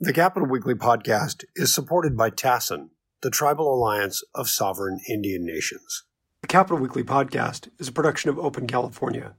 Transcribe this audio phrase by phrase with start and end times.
[0.00, 2.88] The Capitol Weekly podcast is supported by TASIN,
[3.22, 6.02] the Tribal Alliance of Sovereign Indian Nations.
[6.42, 9.36] The Capitol Weekly podcast is a production of Open California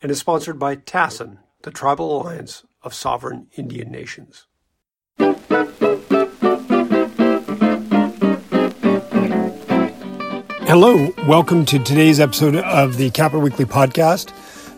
[0.00, 4.46] and is sponsored by TASIN, the Tribal Alliance of Sovereign Indian Nations.
[10.68, 14.32] Hello, welcome to today's episode of the Capitol Weekly podcast.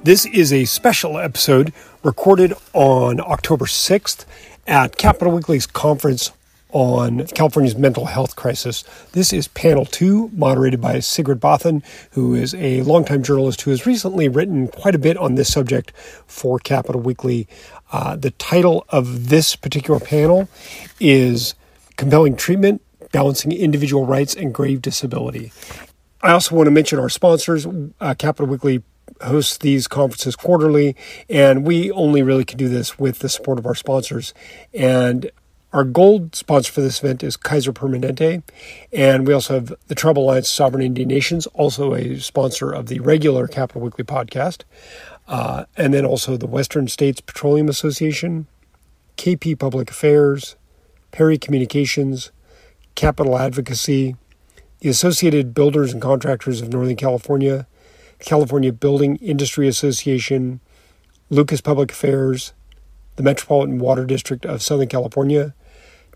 [0.05, 4.25] This is a special episode recorded on October 6th
[4.69, 6.31] at Capitol Weekly's conference
[6.71, 8.85] on California's mental health crisis.
[9.13, 13.87] This is panel two, moderated by Sigrid Bathen, who is a longtime journalist who has
[13.87, 15.93] recently written quite a bit on this subject
[16.27, 17.49] for Capitol Weekly.
[17.91, 20.47] Uh, the title of this particular panel
[21.01, 21.55] is
[21.97, 22.83] Compelling Treatment
[23.13, 25.51] Balancing Individual Rights and Grave Disability.
[26.21, 27.67] I also want to mention our sponsors,
[28.01, 28.83] uh, Capitol Weekly
[29.23, 30.97] hosts these conferences quarterly,
[31.29, 34.35] and we only really can do this with the support of our sponsors.
[34.73, 35.31] And
[35.73, 38.43] our gold sponsor for this event is Kaiser Permanente,
[38.93, 43.01] and we also have the Tribal Alliance Sovereign Indian Nations, also a sponsor of the
[43.01, 44.63] regular Capitol Weekly podcast,
[45.27, 48.47] uh, and then also the Western States Petroleum Association,
[49.19, 50.57] KP Public Affairs,
[51.11, 52.31] Perry Communications,
[52.95, 54.17] Capital Advocacy,
[54.81, 57.67] the Associated Builders and Contractors of Northern California,
[58.19, 60.61] California Building Industry Association,
[61.31, 62.53] Lucas Public Affairs,
[63.17, 65.55] the Metropolitan Water District of Southern California,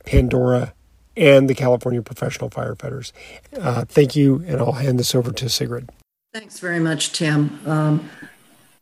[0.05, 0.75] Pandora,
[1.17, 3.13] and the California Professional Firefighters.
[3.59, 5.91] Uh, thank you, and I'll hand this over to Sigrid.
[6.33, 7.61] Thanks very much, Tim.
[7.67, 8.09] Um,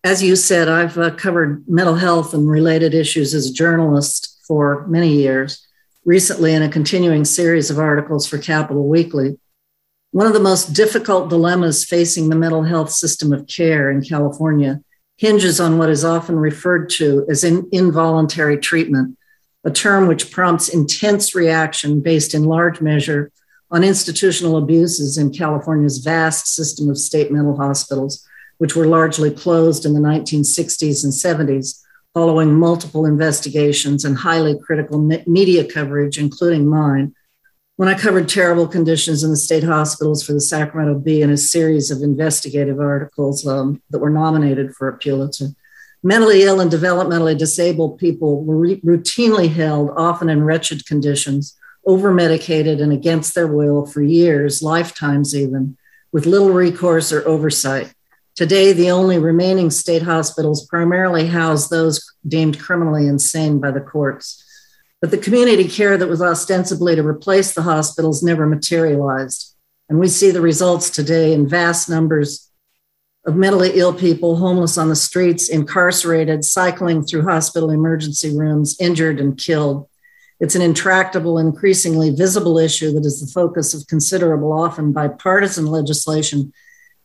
[0.04, 4.86] as you said, I've uh, covered mental health and related issues as a journalist for
[4.86, 5.66] many years.
[6.04, 9.38] Recently, in a continuing series of articles for Capitol Weekly,
[10.12, 14.80] one of the most difficult dilemmas facing the mental health system of care in California
[15.16, 19.16] hinges on what is often referred to as in involuntary treatment,
[19.64, 23.30] a term which prompts intense reaction based in large measure
[23.70, 28.26] on institutional abuses in California's vast system of state mental hospitals,
[28.58, 31.82] which were largely closed in the 1960s and 70s
[32.14, 37.14] following multiple investigations and highly critical media coverage, including mine,
[37.80, 41.36] when I covered terrible conditions in the state hospitals for the Sacramento Bee in a
[41.38, 45.46] series of investigative articles um, that were nominated for a Pulitzer.
[46.02, 52.12] Mentally ill and developmentally disabled people were re- routinely held, often in wretched conditions, over
[52.12, 55.78] medicated and against their will for years, lifetimes even,
[56.12, 57.94] with little recourse or oversight.
[58.34, 64.44] Today, the only remaining state hospitals primarily house those deemed criminally insane by the courts.
[65.00, 69.56] But the community care that was ostensibly to replace the hospitals never materialized.
[69.88, 72.50] And we see the results today in vast numbers
[73.26, 79.20] of mentally ill people, homeless on the streets, incarcerated, cycling through hospital emergency rooms, injured
[79.20, 79.88] and killed.
[80.38, 86.52] It's an intractable, increasingly visible issue that is the focus of considerable, often bipartisan legislation,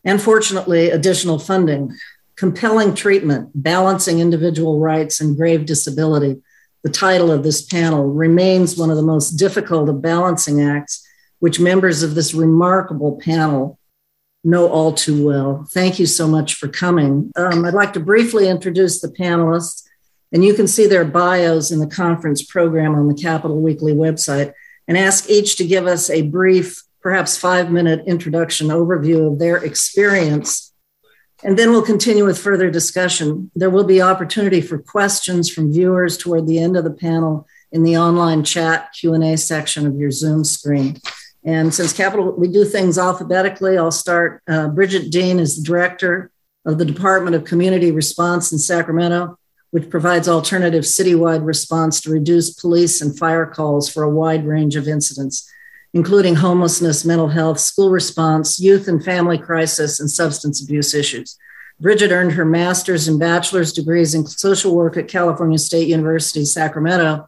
[0.04, 1.94] and fortunately, additional funding.
[2.36, 6.42] Compelling treatment, balancing individual rights and grave disability
[6.82, 11.06] the title of this panel, remains one of the most difficult of balancing acts,
[11.40, 13.78] which members of this remarkable panel
[14.44, 15.66] know all too well.
[15.72, 17.32] Thank you so much for coming.
[17.36, 19.82] Um, I'd like to briefly introduce the panelists,
[20.32, 24.52] and you can see their bios in the conference program on the Capitol Weekly website,
[24.86, 29.56] and ask each to give us a brief, perhaps five minute introduction overview of their
[29.56, 30.65] experience
[31.44, 33.50] and then we'll continue with further discussion.
[33.54, 37.82] There will be opportunity for questions from viewers toward the end of the panel in
[37.82, 40.98] the online chat Q&A section of your Zoom screen.
[41.44, 44.42] And since Capital, we do things alphabetically, I'll start.
[44.48, 46.30] Uh, Bridget Dean is the director
[46.64, 49.38] of the Department of Community Response in Sacramento,
[49.70, 54.74] which provides alternative citywide response to reduce police and fire calls for a wide range
[54.74, 55.48] of incidents
[55.96, 61.38] including homelessness, mental health, school response, youth and family crisis, and substance abuse issues.
[61.80, 67.26] Bridget earned her master's and bachelor's degrees in social work at California State University, Sacramento,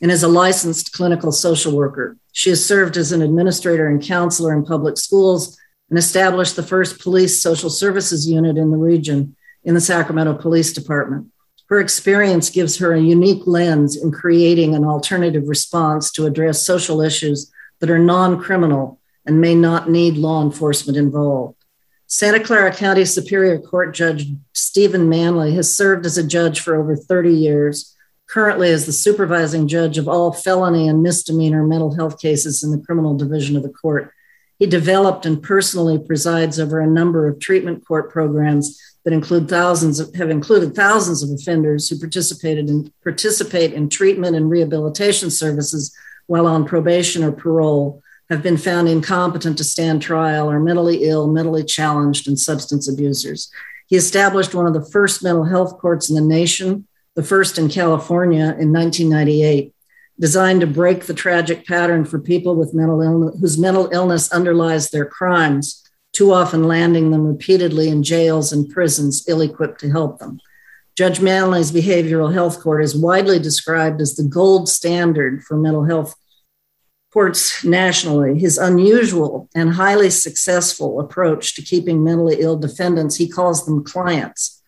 [0.00, 2.16] and is a licensed clinical social worker.
[2.32, 5.54] She has served as an administrator and counselor in public schools
[5.90, 10.72] and established the first police social services unit in the region in the Sacramento Police
[10.72, 11.26] Department.
[11.68, 17.02] Her experience gives her a unique lens in creating an alternative response to address social
[17.02, 21.56] issues that are non criminal and may not need law enforcement involved.
[22.06, 26.94] Santa Clara County Superior Court Judge Stephen Manley has served as a judge for over
[26.94, 27.96] 30 years,
[28.28, 32.84] currently as the supervising judge of all felony and misdemeanor mental health cases in the
[32.84, 34.12] criminal division of the court.
[34.58, 40.00] He developed and personally presides over a number of treatment court programs that include thousands
[40.00, 45.96] of, have included thousands of offenders who participated in participate in treatment and rehabilitation services
[46.26, 51.28] while on probation or parole have been found incompetent to stand trial are mentally ill,
[51.28, 53.50] mentally challenged, and substance abusers.
[53.86, 57.68] He established one of the first mental health courts in the nation, the first in
[57.68, 59.72] California in 1998
[60.18, 64.90] designed to break the tragic pattern for people with mental illness, whose mental illness underlies
[64.90, 65.82] their crimes,
[66.12, 70.40] too often landing them repeatedly in jails and prisons ill equipped to help them.
[70.96, 76.14] Judge Manley's behavioral health court is widely described as the gold standard for mental health
[77.12, 78.38] courts nationally.
[78.38, 84.62] His unusual and highly successful approach to keeping mentally ill defendants, he calls them clients,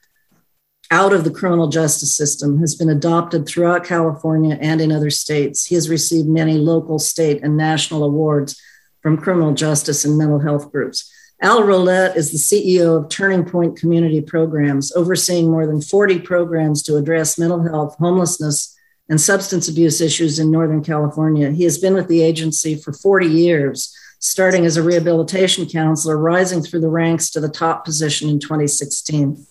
[0.91, 5.67] out of the criminal justice system has been adopted throughout California and in other states.
[5.67, 8.59] He has received many local, state, and national awards
[9.03, 11.13] from criminal justice and mental health groups.
[11.41, 16.83] Al Rowlett is the CEO of Turning Point Community Programs, overseeing more than 40 programs
[16.83, 18.77] to address mental health, homelessness,
[19.09, 21.53] and substance abuse issues in Northern California.
[21.53, 26.61] He has been with the agency for 40 years, starting as a rehabilitation counselor, rising
[26.61, 29.47] through the ranks to the top position in 2016.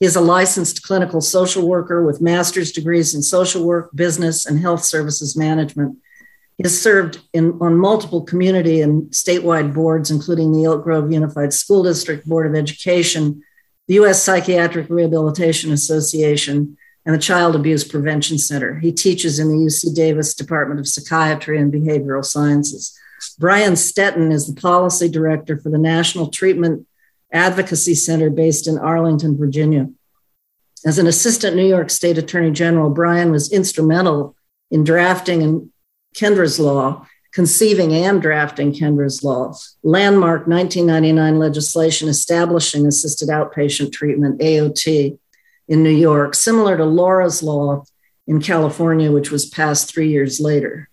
[0.00, 4.58] He is a licensed clinical social worker with master's degrees in social work, business, and
[4.58, 5.98] health services management.
[6.58, 11.52] He has served in, on multiple community and statewide boards, including the Elk Grove Unified
[11.52, 13.42] School District Board of Education,
[13.88, 14.22] the U.S.
[14.22, 18.78] Psychiatric Rehabilitation Association, and the Child Abuse Prevention Center.
[18.80, 22.98] He teaches in the UC Davis Department of Psychiatry and Behavioral Sciences.
[23.38, 26.86] Brian Stettin is the policy director for the National Treatment
[27.32, 29.88] Advocacy Center based in Arlington, Virginia.
[30.84, 34.36] As an assistant New York State Attorney General, Brian was instrumental
[34.70, 35.70] in drafting and
[36.16, 45.18] Kendra's law, conceiving and drafting Kendra's law, landmark 1999 legislation establishing assisted outpatient treatment, AOT,
[45.68, 47.84] in New York, similar to Laura's law
[48.26, 50.88] in California, which was passed three years later.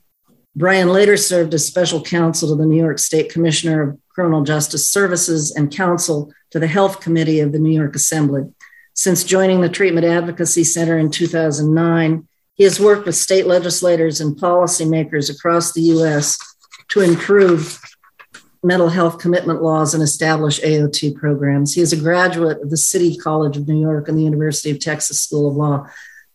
[0.55, 4.89] Brian later served as special counsel to the New York State Commissioner of Criminal Justice
[4.89, 8.43] Services and counsel to the Health Committee of the New York Assembly.
[8.93, 14.37] Since joining the Treatment Advocacy Center in 2009, he has worked with state legislators and
[14.37, 16.37] policymakers across the U.S.
[16.89, 17.79] to improve
[18.63, 21.73] mental health commitment laws and establish AOT programs.
[21.73, 24.79] He is a graduate of the City College of New York and the University of
[24.79, 25.87] Texas School of Law.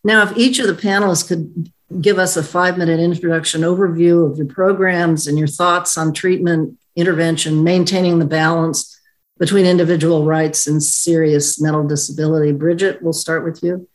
[0.04, 4.36] Now, if each of the panelists could give us a five minute introduction overview of
[4.36, 9.00] your programs and your thoughts on treatment, intervention, maintaining the balance
[9.38, 12.52] between individual rights and serious mental disability.
[12.52, 13.88] Bridget, we'll start with you,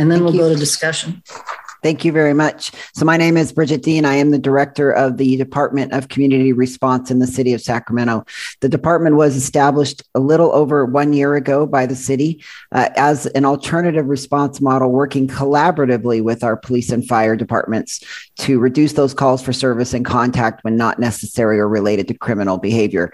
[0.00, 0.40] and then Thank we'll you.
[0.40, 1.22] go to discussion.
[1.82, 2.72] Thank you very much.
[2.94, 4.04] So, my name is Bridget Dean.
[4.04, 8.24] I am the director of the Department of Community Response in the city of Sacramento.
[8.60, 13.24] The department was established a little over one year ago by the city uh, as
[13.26, 18.04] an alternative response model, working collaboratively with our police and fire departments
[18.40, 22.58] to reduce those calls for service and contact when not necessary or related to criminal
[22.58, 23.10] behavior.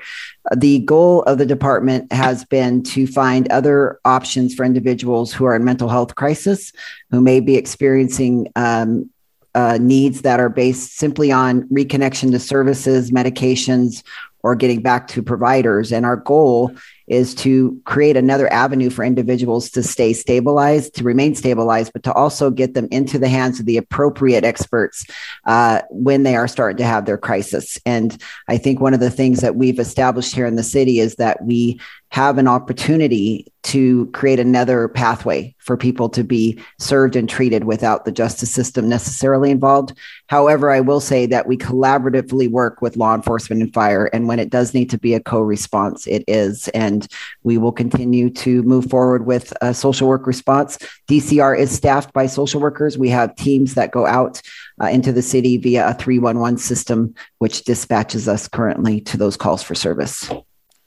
[0.54, 5.56] The goal of the department has been to find other options for individuals who are
[5.56, 6.72] in mental health crisis,
[7.10, 9.10] who may be experiencing um,
[9.54, 14.04] uh, needs that are based simply on reconnection to services, medications,
[14.42, 15.92] or getting back to providers.
[15.92, 21.34] And our goal is to create another avenue for individuals to stay stabilized, to remain
[21.34, 25.04] stabilized, but to also get them into the hands of the appropriate experts
[25.46, 27.78] uh, when they are starting to have their crisis.
[27.86, 31.16] And I think one of the things that we've established here in the city is
[31.16, 37.28] that we have an opportunity to create another pathway for people to be served and
[37.28, 39.92] treated without the justice system necessarily involved.
[40.28, 44.06] However, I will say that we collaboratively work with law enforcement and fire.
[44.12, 46.68] And when it does need to be a co response, it is.
[46.68, 46.95] And
[47.42, 50.78] we will continue to move forward with a social work response.
[51.08, 52.96] DCR is staffed by social workers.
[52.96, 54.40] We have teams that go out
[54.80, 59.62] uh, into the city via a 311 system, which dispatches us currently to those calls
[59.62, 60.30] for service.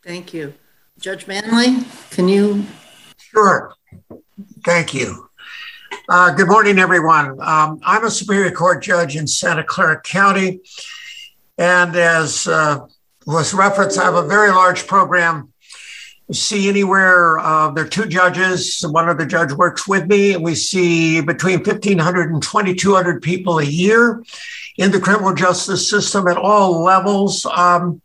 [0.03, 0.53] Thank you.
[0.99, 2.65] Judge Manley, can you?
[3.17, 3.73] Sure.
[4.65, 5.29] Thank you.
[6.07, 7.39] Uh, good morning, everyone.
[7.41, 10.61] Um, I'm a Superior Court judge in Santa Clara County.
[11.57, 12.87] And as uh,
[13.27, 15.49] was referenced, I have a very large program.
[16.31, 18.86] See anywhere, uh, there are two judges.
[18.88, 23.57] One of the judge works with me, and we see between 1,500 and 2,200 people
[23.59, 24.24] a year
[24.77, 27.45] in the criminal justice system at all levels.
[27.45, 28.01] Um,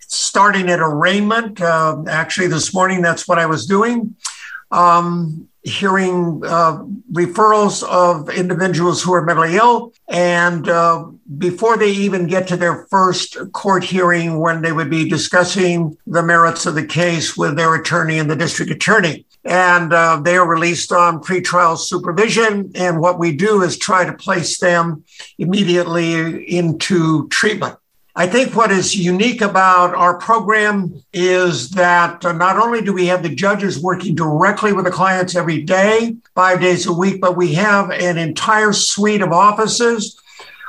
[0.00, 1.60] starting at arraignment.
[1.60, 4.16] Uh, actually, this morning, that's what I was doing.
[4.72, 9.92] um, hearing uh, referrals of individuals who are mentally ill.
[10.08, 11.04] And uh,
[11.38, 16.22] before they even get to their first court hearing, when they would be discussing the
[16.22, 19.26] merits of the case with their attorney and the district attorney.
[19.44, 22.72] And uh, they are released on pretrial supervision.
[22.74, 25.04] And what we do is try to place them
[25.38, 27.76] immediately into treatment.
[28.14, 33.06] I think what is unique about our program is that uh, not only do we
[33.06, 37.38] have the judges working directly with the clients every day, five days a week, but
[37.38, 40.21] we have an entire suite of offices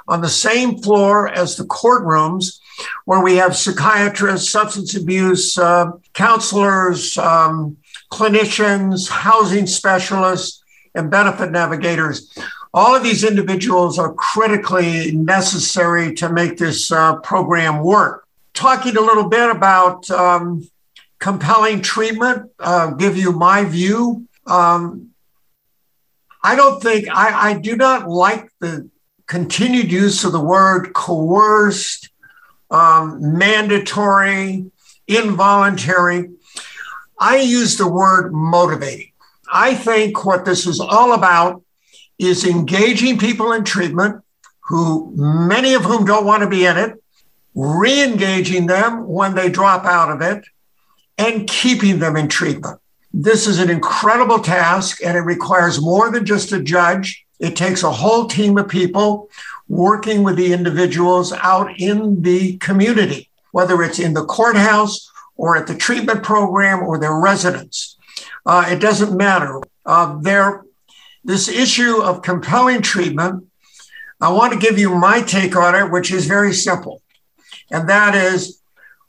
[0.08, 2.60] on the same floor as the courtrooms
[3.06, 7.78] where we have psychiatrists, substance abuse uh, counselors, um,
[8.12, 10.64] clinicians, housing specialists,
[10.96, 12.32] and benefit navigators
[12.74, 18.28] all of these individuals are critically necessary to make this uh, program work.
[18.54, 20.68] Talking a little bit about um,
[21.20, 24.28] compelling treatment, uh, give you my view.
[24.48, 25.12] Um,
[26.44, 28.90] I don't think, I, I do not like the
[29.34, 32.12] continued use of the word coerced,
[32.70, 34.64] um, mandatory,
[35.08, 36.30] involuntary.
[37.20, 39.12] I use the word motivating.
[39.52, 41.64] I think what this is all about
[42.20, 44.24] is engaging people in treatment
[44.70, 47.04] who many of whom don't want to be in it,
[47.56, 50.46] re-engaging them when they drop out of it,
[51.18, 52.80] and keeping them in treatment.
[53.12, 57.26] This is an incredible task and it requires more than just a judge.
[57.44, 59.30] It takes a whole team of people
[59.68, 65.68] working with the individuals out in the community, whether it's in the courthouse or at
[65.68, 67.98] the treatment program or their residence.
[68.46, 69.62] Uh, it doesn't matter.
[69.86, 70.64] Uh, they're
[71.24, 73.46] this issue of compelling treatment,
[74.20, 77.02] I want to give you my take on it, which is very simple.
[77.72, 78.62] And that is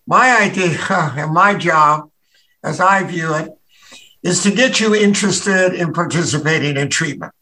[0.07, 2.11] my idea and my job,
[2.63, 3.51] as I view it,
[4.23, 7.33] is to get you interested in participating in treatment.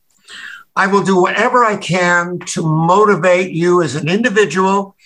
[0.74, 4.96] I will do whatever I can to motivate you as an individual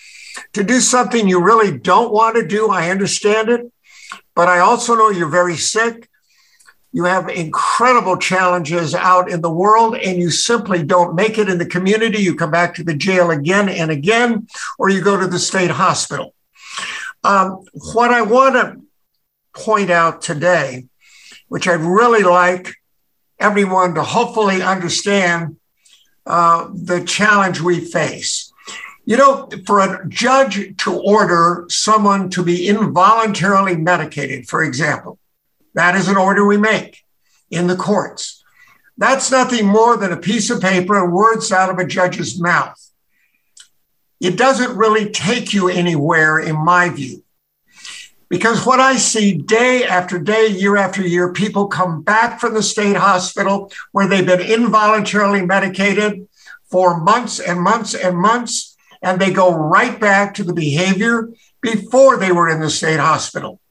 [0.53, 2.69] to do something you really don't want to do.
[2.69, 3.71] I understand it,
[4.35, 6.09] but I also know you're very sick.
[6.93, 11.57] You have incredible challenges out in the world, and you simply don't make it in
[11.57, 12.19] the community.
[12.19, 14.47] You come back to the jail again and again,
[14.79, 16.33] or you go to the state hospital.
[17.23, 18.81] Um, what I want to
[19.53, 20.85] point out today,
[21.49, 22.76] which I'd really like
[23.39, 25.57] everyone to hopefully understand
[26.25, 28.51] uh, the challenge we face.
[29.05, 35.17] You know, for a judge to order someone to be involuntarily medicated, for example,
[35.75, 37.03] that is an order we make
[37.49, 38.43] in the courts.
[38.97, 42.77] That's nothing more than a piece of paper and words out of a judge's mouth.
[44.19, 47.23] It doesn't really take you anywhere, in my view.
[48.29, 52.63] Because what I see day after day, year after year, people come back from the
[52.63, 56.27] state hospital where they've been involuntarily medicated
[56.69, 61.29] for months and months and months, and they go right back to the behavior
[61.61, 63.61] before they were in the state hospital.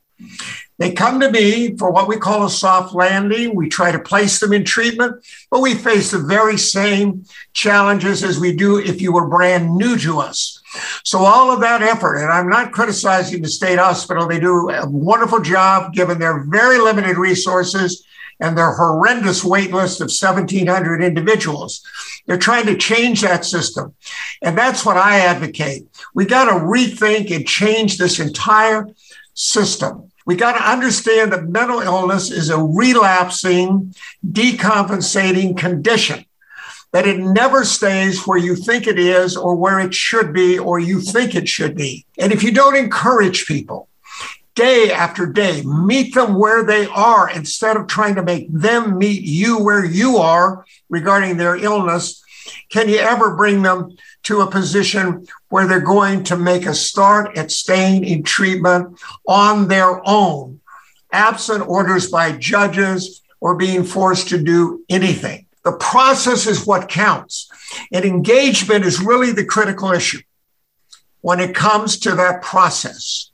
[0.78, 3.54] They come to me for what we call a soft landing.
[3.54, 8.38] We try to place them in treatment, but we face the very same challenges as
[8.38, 10.60] we do if you were brand new to us.
[11.04, 14.26] So all of that effort, and I'm not criticizing the state hospital.
[14.26, 18.04] They do a wonderful job given their very limited resources
[18.40, 21.82] and their horrendous wait list of 1,700 individuals.
[22.26, 23.94] They're trying to change that system.
[24.42, 25.86] And that's what I advocate.
[26.14, 28.88] We got to rethink and change this entire
[29.34, 30.10] system.
[30.26, 33.94] We got to understand that mental illness is a relapsing,
[34.28, 36.24] decompensating condition,
[36.96, 40.78] that it never stays where you think it is or where it should be or
[40.78, 42.06] you think it should be.
[42.16, 43.90] And if you don't encourage people,
[44.54, 49.20] day after day, meet them where they are instead of trying to make them meet
[49.20, 52.24] you where you are regarding their illness.
[52.70, 57.36] Can you ever bring them to a position where they're going to make a start
[57.36, 58.98] at staying in treatment
[59.28, 60.60] on their own,
[61.12, 65.45] absent orders by judges or being forced to do anything.
[65.66, 67.50] The process is what counts.
[67.92, 70.20] And engagement is really the critical issue
[71.22, 73.32] when it comes to that process.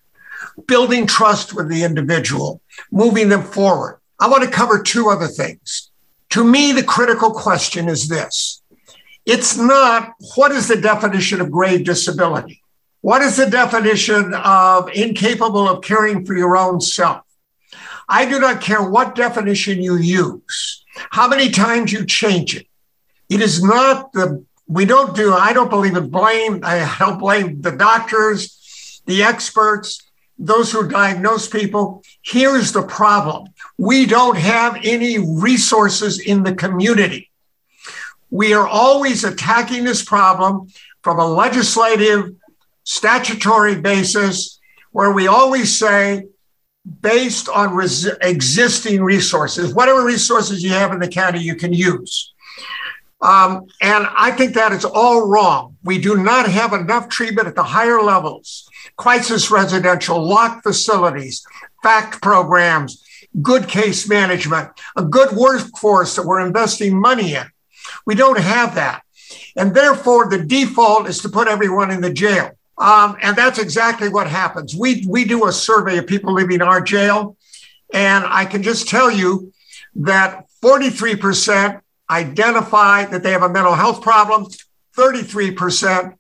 [0.67, 4.01] Building trust with the individual, moving them forward.
[4.19, 5.91] I want to cover two other things.
[6.31, 8.63] To me, the critical question is this
[9.27, 12.63] it's not what is the definition of grave disability?
[13.03, 17.27] What is the definition of incapable of caring for your own self?
[18.13, 22.67] I do not care what definition you use, how many times you change it.
[23.31, 26.61] It is not the, we don't do, I don't believe in blame.
[26.63, 30.03] I don't blame the doctors, the experts,
[30.39, 32.03] those who diagnose people.
[32.21, 37.31] Here's the problem we don't have any resources in the community.
[38.29, 40.69] We are always attacking this problem
[41.03, 42.35] from a legislative,
[42.85, 46.27] statutory basis, where we always say,
[47.01, 52.33] based on res- existing resources, whatever resources you have in the county, you can use.
[53.21, 55.77] Um, and I think that is all wrong.
[55.85, 61.45] We do not have enough treatment at the higher levels crisis residential, locked facilities,
[61.83, 63.03] FACT programs,
[63.41, 67.47] good case management, a good workforce that we're investing money in.
[68.07, 69.03] We don't have that.
[69.57, 72.51] And therefore, the default is to put everyone in the jail.
[72.83, 74.75] Um, and that's exactly what happens.
[74.75, 77.37] We, we do a survey of people leaving our jail,
[77.95, 79.53] and I can just tell you
[79.95, 84.49] that 43% identify that they have a mental health problem,
[84.97, 86.17] 33%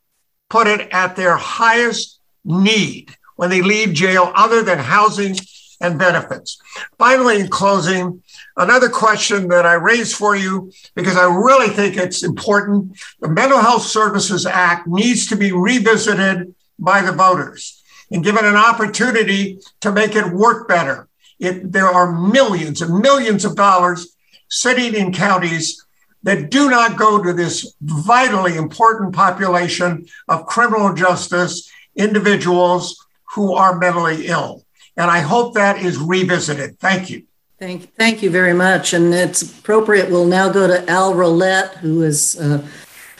[0.48, 5.34] put it at their highest need when they leave jail other than housing
[5.80, 6.60] and benefits.
[6.96, 8.22] Finally, in closing,
[8.56, 12.98] another question that I raise for you because I really think it's important.
[13.20, 18.56] The Mental Health Services Act needs to be revisited by the voters and given an
[18.56, 21.08] opportunity to make it work better.
[21.38, 24.14] It, there are millions and millions of dollars
[24.48, 25.84] sitting in counties
[26.22, 33.04] that do not go to this vitally important population of criminal justice individuals
[33.34, 34.64] who are mentally ill.
[34.96, 36.78] And I hope that is revisited.
[36.78, 37.24] Thank you.
[37.62, 38.92] Thank, thank you very much.
[38.92, 40.10] And it's appropriate.
[40.10, 42.66] We'll now go to Al Rowlett, who is uh,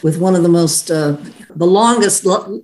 [0.03, 1.15] with one of the most, uh,
[1.55, 2.61] the longest, lo-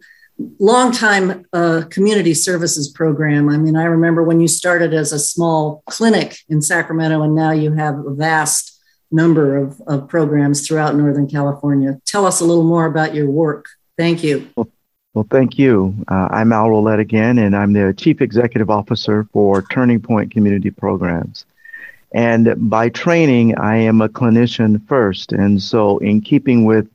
[0.60, 3.48] long time uh, community services program.
[3.48, 7.52] I mean, I remember when you started as a small clinic in Sacramento, and now
[7.52, 8.78] you have a vast
[9.10, 12.02] number of, of programs throughout Northern California.
[12.06, 13.68] Tell us a little more about your work.
[13.98, 14.50] Thank you.
[14.58, 14.68] Well,
[15.14, 15.96] well, thank you.
[16.10, 20.72] Uh, I'm Al Rowlett again, and I'm the Chief Executive Officer for Turning Point Community
[20.72, 21.46] Programs.
[22.12, 25.32] And by training, I am a clinician first.
[25.32, 26.88] And so, in keeping with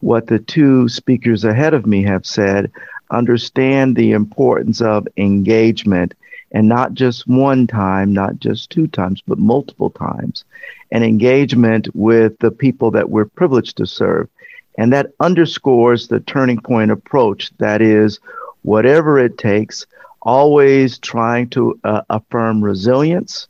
[0.00, 2.70] what the two speakers ahead of me have said,
[3.10, 6.14] understand the importance of engagement
[6.52, 10.44] and not just one time, not just two times, but multiple times,
[10.90, 14.28] and engagement with the people that we're privileged to serve.
[14.76, 18.18] And that underscores the turning point approach that is,
[18.62, 19.86] whatever it takes,
[20.22, 23.48] always trying to uh, affirm resilience,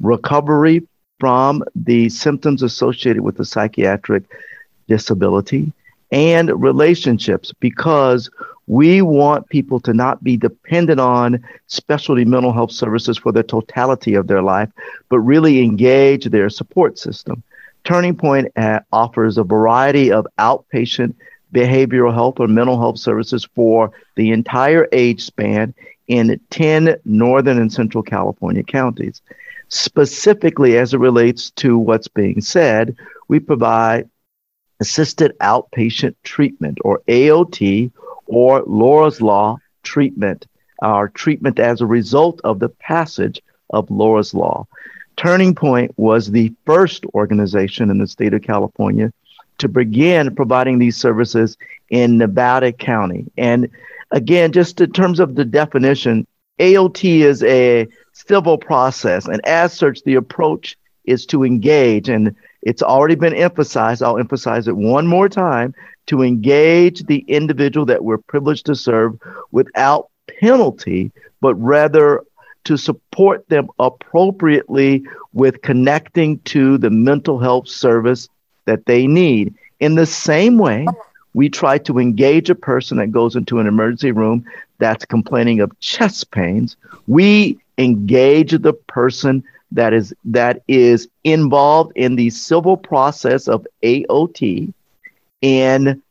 [0.00, 0.86] recovery
[1.18, 4.24] from the symptoms associated with the psychiatric
[4.88, 5.72] disability,
[6.10, 8.30] and relationships because
[8.66, 14.14] we want people to not be dependent on specialty mental health services for the totality
[14.14, 14.70] of their life,
[15.08, 17.42] but really engage their support system.
[17.84, 21.14] Turning Point uh, offers a variety of outpatient
[21.52, 25.74] behavioral health or mental health services for the entire age span
[26.06, 29.20] in 10 northern and central California counties.
[29.70, 32.96] Specifically, as it relates to what's being said,
[33.28, 34.10] we provide
[34.80, 37.92] assisted outpatient treatment or AOT
[38.26, 40.46] or Laura's Law treatment,
[40.82, 44.66] our treatment as a result of the passage of Laura's Law.
[45.16, 49.12] Turning Point was the first organization in the state of California
[49.58, 51.56] to begin providing these services
[51.90, 53.30] in Nevada County.
[53.36, 53.68] And
[54.10, 56.26] again, just in terms of the definition,
[56.58, 62.08] AOT is a civil process, and as such, the approach is to engage.
[62.08, 65.74] And it's already been emphasized, I'll emphasize it one more time
[66.06, 69.18] to engage the individual that we're privileged to serve
[69.52, 70.08] without
[70.40, 72.22] penalty, but rather
[72.64, 78.28] to support them appropriately with connecting to the mental health service
[78.66, 79.54] that they need.
[79.78, 80.86] In the same way,
[81.32, 84.44] we try to engage a person that goes into an emergency room
[84.78, 86.76] that's complaining of chest pains.
[87.06, 94.72] We engage the person that is that is involved in the civil process of AOT
[95.40, 96.02] in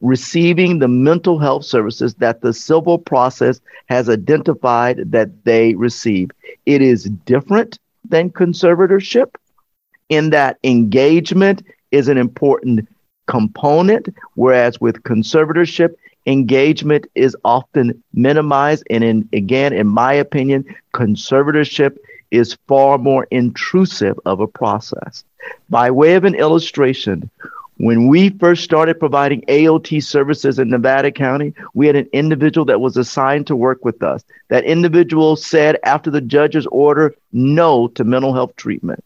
[0.00, 6.30] receiving the mental health services that the civil process has identified that they receive.
[6.64, 9.34] It is different than conservatorship
[10.08, 12.88] in that engagement is an important
[13.26, 15.94] component, whereas with conservatorship,
[16.30, 18.84] engagement is often minimized.
[18.90, 20.64] And in, again, in my opinion,
[20.94, 21.98] conservatorship
[22.30, 25.24] is far more intrusive of a process.
[25.68, 27.30] By way of an illustration,
[27.78, 32.80] when we first started providing AOT services in Nevada County, we had an individual that
[32.80, 34.22] was assigned to work with us.
[34.48, 39.02] That individual said after the judge's order, no to mental health treatment.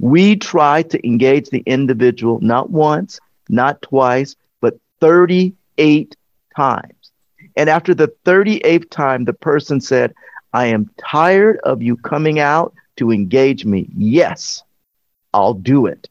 [0.00, 6.16] We tried to engage the individual not once, not twice, but 38
[6.58, 7.12] times.
[7.56, 10.12] And after the 38th time, the person said,
[10.52, 13.88] I am tired of you coming out to engage me.
[13.96, 14.62] Yes,
[15.32, 16.08] I'll do it.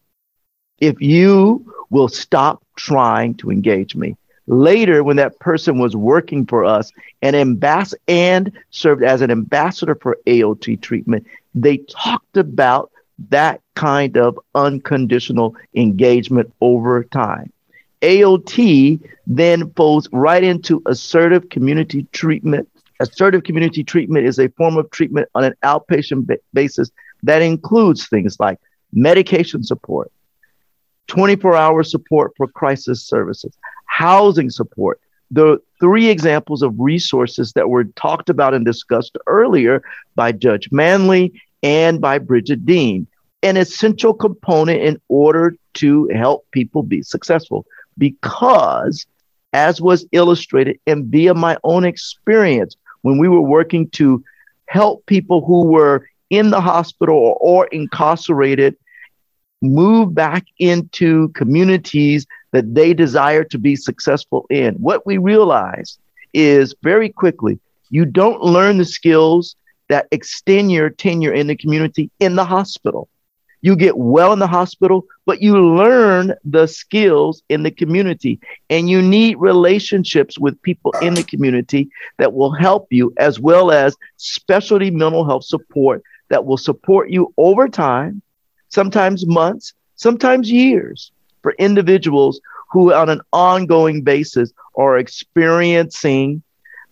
[0.79, 4.15] If you will stop trying to engage me.
[4.47, 9.95] Later, when that person was working for us and ambass- and served as an ambassador
[9.95, 12.91] for AOT treatment, they talked about
[13.29, 17.51] that kind of unconditional engagement over time.
[18.01, 22.69] AOT then folds right into assertive community treatment.
[22.99, 26.91] Assertive community treatment is a form of treatment on an outpatient ba- basis
[27.23, 28.59] that includes things like
[28.93, 30.11] medication support,
[31.07, 33.55] 24 hour support for crisis services,
[33.85, 34.99] housing support.
[35.29, 39.83] The three examples of resources that were talked about and discussed earlier
[40.15, 41.33] by Judge Manley
[41.63, 43.07] and by Bridget Dean,
[43.43, 47.65] an essential component in order to help people be successful.
[47.97, 49.05] Because,
[49.53, 54.23] as was illustrated and via my own experience, when we were working to
[54.67, 58.75] help people who were in the hospital or, or incarcerated
[59.61, 64.75] move back into communities that they desire to be successful in.
[64.75, 65.99] What we realized
[66.33, 69.55] is very quickly, you don't learn the skills
[69.89, 73.07] that extend your tenure in the community in the hospital.
[73.61, 78.39] You get well in the hospital, but you learn the skills in the community.
[78.69, 83.71] And you need relationships with people in the community that will help you, as well
[83.71, 88.21] as specialty mental health support that will support you over time,
[88.69, 92.39] sometimes months, sometimes years, for individuals
[92.71, 96.43] who, on an ongoing basis, are experiencing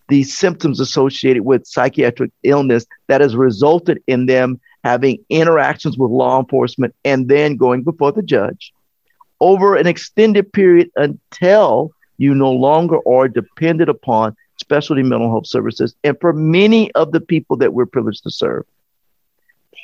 [0.08, 6.38] the symptoms associated with psychiatric illness that has resulted in them having interactions with law
[6.38, 8.72] enforcement and then going before the judge
[9.40, 15.96] over an extended period until you no longer are dependent upon specialty mental health services.
[16.04, 18.64] And for many of the people that we're privileged to serve,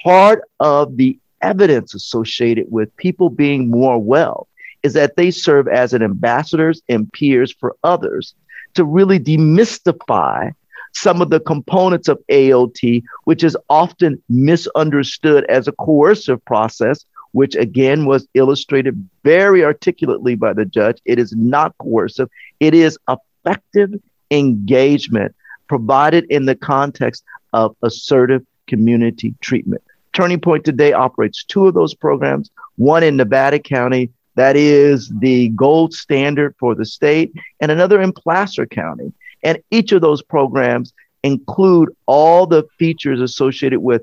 [0.05, 4.47] part of the evidence associated with people being more well
[4.85, 8.35] is that they serve as an ambassadors and peers for others
[8.75, 10.53] to really demystify
[10.93, 17.55] some of the components of AOT, which is often misunderstood as a coercive process, which
[17.57, 21.01] again was illustrated very articulately by the judge.
[21.05, 22.29] It is not coercive,
[22.61, 24.01] it is effective
[24.31, 25.35] engagement
[25.69, 29.83] provided in the context of assertive community treatment.
[30.13, 35.49] Turning Point today operates two of those programs, one in Nevada County, that is the
[35.51, 39.13] gold standard for the state, and another in Placer County.
[39.43, 44.03] And each of those programs include all the features associated with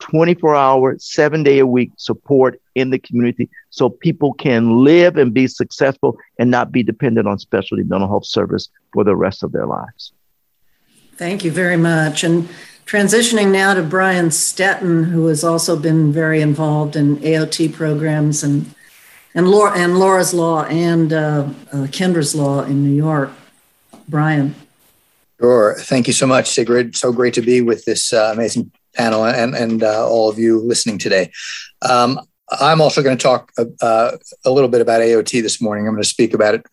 [0.00, 5.32] 24 hour, seven day a week support in the community so people can live and
[5.32, 9.52] be successful and not be dependent on specialty mental health service for the rest of
[9.52, 10.12] their lives.
[11.16, 12.24] Thank you very much.
[12.24, 12.48] And
[12.84, 18.74] transitioning now to Brian Stettin, who has also been very involved in AOT programs and
[19.34, 23.30] and Laura and Laura's Law and uh, uh, Kendra's Law in New York.
[24.08, 24.54] Brian.
[25.40, 25.74] Sure.
[25.78, 26.96] Thank you so much, Sigrid.
[26.96, 30.60] So great to be with this uh, amazing panel and, and uh, all of you
[30.60, 31.30] listening today.
[31.82, 32.18] Um,
[32.50, 34.12] I'm also going to talk uh,
[34.44, 35.86] a little bit about AOT this morning.
[35.86, 36.66] I'm going to speak about it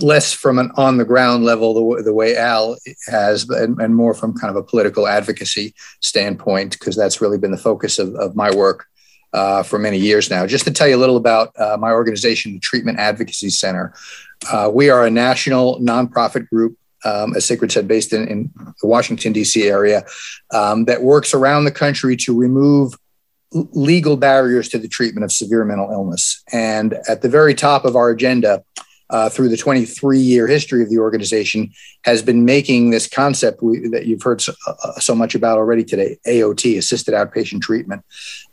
[0.00, 2.76] less from an on the ground level, the, the way Al
[3.06, 7.50] has, and, and, more from kind of a political advocacy standpoint, because that's really been
[7.50, 8.86] the focus of, of my work
[9.34, 10.46] uh, for many years now.
[10.46, 13.92] Just to tell you a little about uh, my organization, the Treatment Advocacy Center.
[14.50, 18.86] Uh, we are a national nonprofit group um, as Sigrid said, based in, in the
[18.86, 19.64] Washington, D.C.
[19.64, 20.04] area,
[20.52, 22.94] um, that works around the country to remove
[23.52, 26.42] legal barriers to the treatment of severe mental illness.
[26.52, 28.64] And at the very top of our agenda,
[29.10, 31.72] uh, through the 23 year history of the organization,
[32.04, 35.84] has been making this concept we, that you've heard so, uh, so, much about already
[35.84, 38.02] today AOT, assisted outpatient treatment,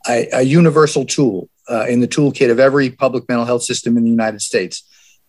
[0.09, 4.03] a, a universal tool uh, in the toolkit of every public mental health system in
[4.03, 4.83] the United States.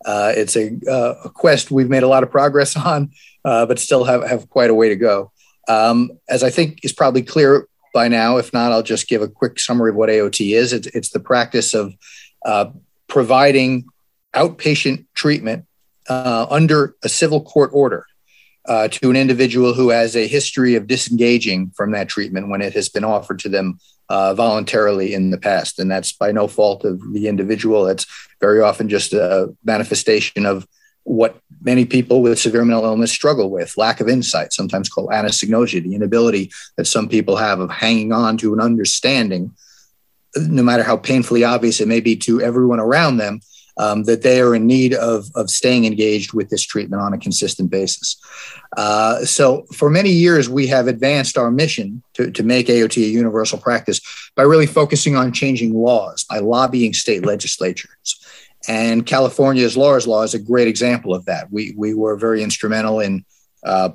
[0.05, 3.11] Uh, it's a, uh, a, quest we've made a lot of progress on,
[3.45, 5.33] uh, but still have, have quite a way to go.
[5.69, 9.29] Um, as I think is probably clear by now, if not, I'll just give a
[9.29, 10.73] quick summary of what AOT is.
[10.73, 11.95] It's, it's the practice of
[12.45, 12.71] uh,
[13.07, 13.85] providing
[14.35, 15.67] outpatient treatment
[16.09, 18.07] uh, under a civil court order
[18.67, 22.73] uh, to an individual who has a history of disengaging from that treatment when it
[22.73, 23.79] has been offered to them
[24.13, 25.79] uh, voluntarily in the past.
[25.79, 27.87] And that's by no fault of the individual.
[27.87, 28.07] It's
[28.43, 30.69] very often just a manifestation of
[31.05, 35.83] what many people with severe mental illness struggle with lack of insight, sometimes called anosognosia,
[35.83, 39.51] the inability that some people have of hanging on to an understanding,
[40.37, 43.41] no matter how painfully obvious it may be to everyone around them,
[43.77, 47.19] um, that they are in need of, of staying engaged with this treatment on a
[47.19, 48.17] consistent basis.
[48.77, 53.09] Uh, so, for many years, we have advanced our mission to, to make AOT a
[53.09, 54.01] universal practice
[54.35, 58.19] by really focusing on changing laws, by lobbying state legislatures.
[58.69, 61.51] And California's Laura's Law is a great example of that.
[61.51, 63.25] We, we were very instrumental in
[63.65, 63.91] uh,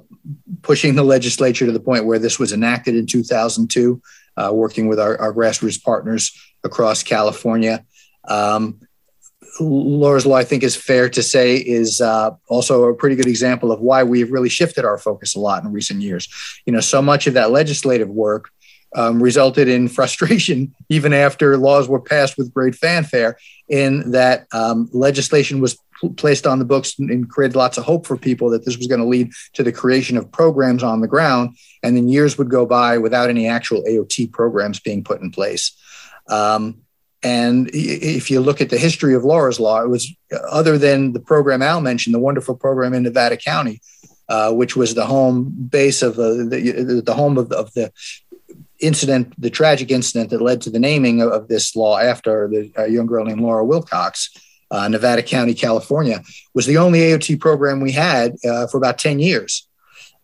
[0.61, 4.01] pushing the legislature to the point where this was enacted in 2002,
[4.37, 6.31] uh, working with our, our, grassroots partners
[6.63, 7.83] across California.
[8.27, 8.87] Um,
[9.59, 13.71] Laura's Law, I think, is fair to say, is uh, also a pretty good example
[13.71, 16.27] of why we've really shifted our focus a lot in recent years.
[16.65, 18.49] You know, so much of that legislative work
[18.95, 24.89] um, resulted in frustration even after laws were passed with great fanfare, in that um,
[24.93, 25.77] legislation was
[26.15, 29.01] placed on the books and created lots of hope for people that this was going
[29.01, 31.57] to lead to the creation of programs on the ground.
[31.83, 35.75] And then years would go by without any actual AOT programs being put in place.
[36.29, 36.81] Um,
[37.23, 40.13] and if you look at the history of Laura's Law, it was
[40.49, 43.82] other than the program Al mentioned, the wonderful program in Nevada County,
[44.30, 47.91] uh, which was the home base of the, the, the home of, of the
[48.80, 52.71] incident, the tragic incident that led to the naming of, of this law after the
[52.77, 54.30] uh, young girl named Laura Wilcox,
[54.69, 56.21] uh, Nevada County, California,
[56.53, 59.66] was the only AOT program we had uh, for about 10 years.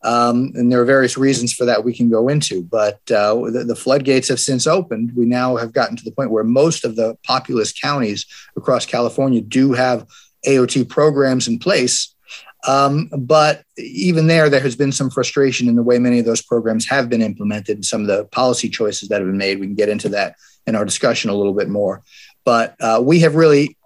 [0.04, 3.64] Um, and there are various reasons for that we can go into, but uh, the,
[3.66, 5.14] the, floodgates have since opened.
[5.16, 8.26] We now have gotten to the point where most of the populous counties
[8.58, 10.06] across California do have
[10.46, 12.14] AOT programs in place.
[12.68, 16.42] Um, but even there, there has been some frustration in the way many of those
[16.42, 19.60] programs have been implemented and some of the policy choices that have been made.
[19.60, 20.36] We can get into that
[20.68, 22.04] in our discussion a little bit more.
[22.46, 23.78] But uh, we have really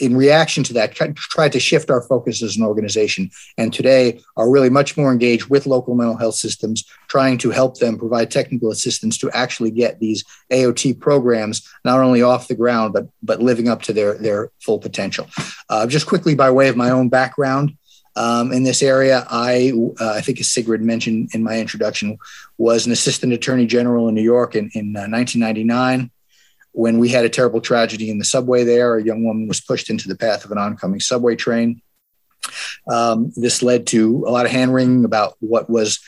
[0.00, 3.30] in reaction to that, tried to shift our focus as an organization.
[3.58, 7.78] And today are really much more engaged with local mental health systems, trying to help
[7.78, 12.94] them provide technical assistance to actually get these AOT programs not only off the ground,
[12.94, 15.28] but, but living up to their, their full potential.
[15.68, 17.76] Uh, just quickly, by way of my own background,
[18.16, 19.24] um, in this area.
[19.30, 22.18] I, uh, I think, as Sigrid mentioned in my introduction,
[22.58, 26.10] was an assistant attorney general in New York in, in uh, 1999
[26.72, 28.96] when we had a terrible tragedy in the subway there.
[28.96, 31.82] A young woman was pushed into the path of an oncoming subway train.
[32.88, 36.00] Um, this led to a lot of hand wringing about what was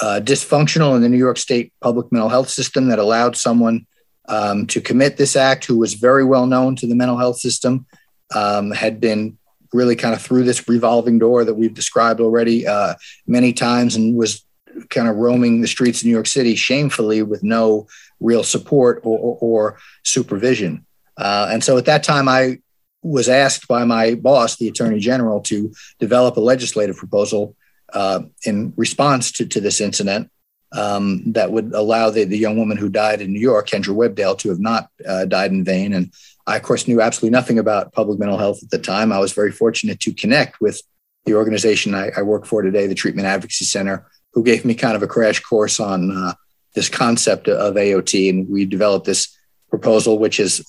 [0.00, 3.86] uh, dysfunctional in the New York State public mental health system that allowed someone
[4.28, 7.86] um, to commit this act who was very well known to the mental health system,
[8.34, 9.36] um, had been
[9.72, 12.94] really kind of through this revolving door that we've described already uh,
[13.26, 14.44] many times and was
[14.88, 17.86] kind of roaming the streets of New York City shamefully with no
[18.20, 20.86] real support or, or, or supervision.
[21.16, 22.58] Uh, and so at that time, I
[23.02, 27.56] was asked by my boss, the attorney general, to develop a legislative proposal
[27.92, 30.30] uh, in response to, to this incident
[30.72, 34.38] um, that would allow the, the young woman who died in New York, Kendra Webdale,
[34.38, 35.92] to have not uh, died in vain.
[35.92, 36.12] And
[36.46, 39.12] I, of course, knew absolutely nothing about public mental health at the time.
[39.12, 40.80] I was very fortunate to connect with
[41.24, 44.96] the organization I, I work for today, the Treatment Advocacy Center, who gave me kind
[44.96, 46.34] of a crash course on uh,
[46.74, 48.30] this concept of AOT.
[48.30, 49.36] And we developed this
[49.68, 50.64] proposal, which has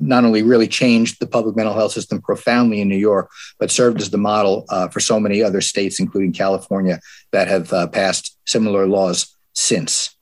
[0.00, 4.00] not only really changed the public mental health system profoundly in New York, but served
[4.00, 7.00] as the model uh, for so many other states, including California,
[7.32, 10.16] that have uh, passed similar laws since.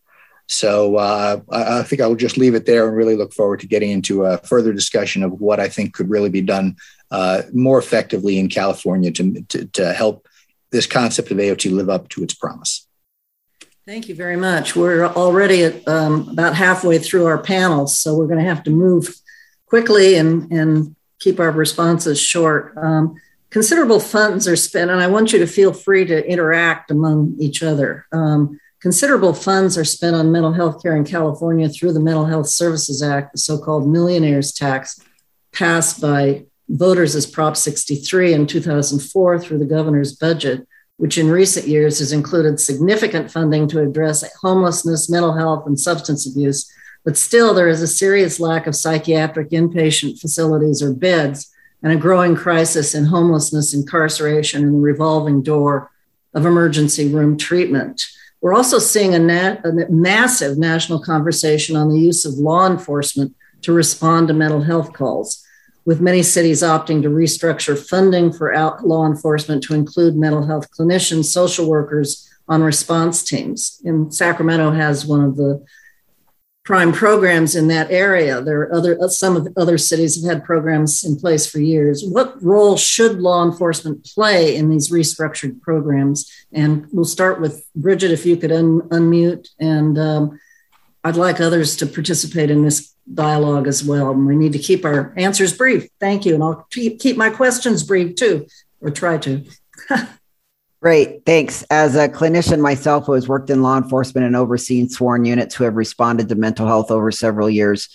[0.49, 3.61] So uh, I, I, think I will just leave it there and really look forward
[3.61, 6.77] to getting into a further discussion of what I think could really be done
[7.11, 10.27] uh, more effectively in California to, to, to help
[10.71, 12.88] this concept of AOT live up to its promise.
[13.89, 14.77] Thank you very much.
[14.77, 18.71] We're already at, um, about halfway through our panels, so we're going to have to
[18.71, 19.17] move
[19.65, 22.77] quickly and, and keep our responses short.
[22.77, 23.15] Um,
[23.49, 27.63] considerable funds are spent, and I want you to feel free to interact among each
[27.63, 28.07] other.
[28.13, 32.49] Um, considerable funds are spent on mental health care in California through the Mental Health
[32.49, 35.01] Services Act, the so called millionaires tax,
[35.55, 41.67] passed by voters as Prop 63 in 2004 through the governor's budget, which in recent
[41.67, 46.71] years has included significant funding to address homelessness, mental health, and substance abuse.
[47.05, 51.51] But still, there is a serious lack of psychiatric inpatient facilities or beds,
[51.83, 55.91] and a growing crisis in homelessness, incarceration, and the revolving door
[56.35, 58.05] of emergency room treatment.
[58.41, 63.35] We're also seeing a, nat- a massive national conversation on the use of law enforcement
[63.63, 65.45] to respond to mental health calls
[65.89, 71.25] with many cities opting to restructure funding for law enforcement to include mental health clinicians,
[71.25, 73.81] social workers on response teams.
[73.87, 75.65] And Sacramento has one of the
[76.63, 78.43] prime programs in that area.
[78.43, 82.05] There are other some of other cities have had programs in place for years.
[82.05, 86.31] What role should law enforcement play in these restructured programs?
[86.53, 90.39] And we'll start with Bridget, if you could un- unmute, and um,
[91.03, 94.11] I'd like others to participate in this dialogue as well.
[94.11, 95.89] And we need to keep our answers brief.
[96.01, 96.35] Thank you.
[96.35, 98.47] And I'll keep, my questions brief too,
[98.81, 99.45] or try to.
[100.81, 101.65] Great, thanks.
[101.71, 105.65] As a clinician myself who has worked in law enforcement and overseen sworn units who
[105.65, 107.89] have responded to mental health over several years,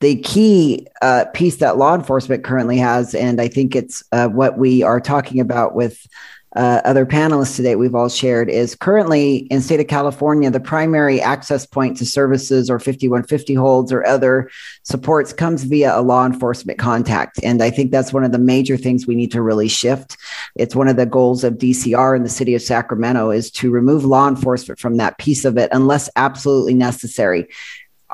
[0.00, 4.58] the key uh, piece that law enforcement currently has, and I think it's uh, what
[4.58, 6.04] we are talking about with
[6.54, 11.20] uh, other panelists today we've all shared is currently in state of california the primary
[11.20, 14.50] access point to services or 5150 holds or other
[14.82, 17.40] supports comes via a law enforcement contact.
[17.42, 20.16] And i think that's one of the major things we need to really shift.
[20.54, 24.04] It's one of the goals of dcr in the city of sacramento is to remove
[24.04, 27.48] law enforcement from that piece of it unless absolutely necessary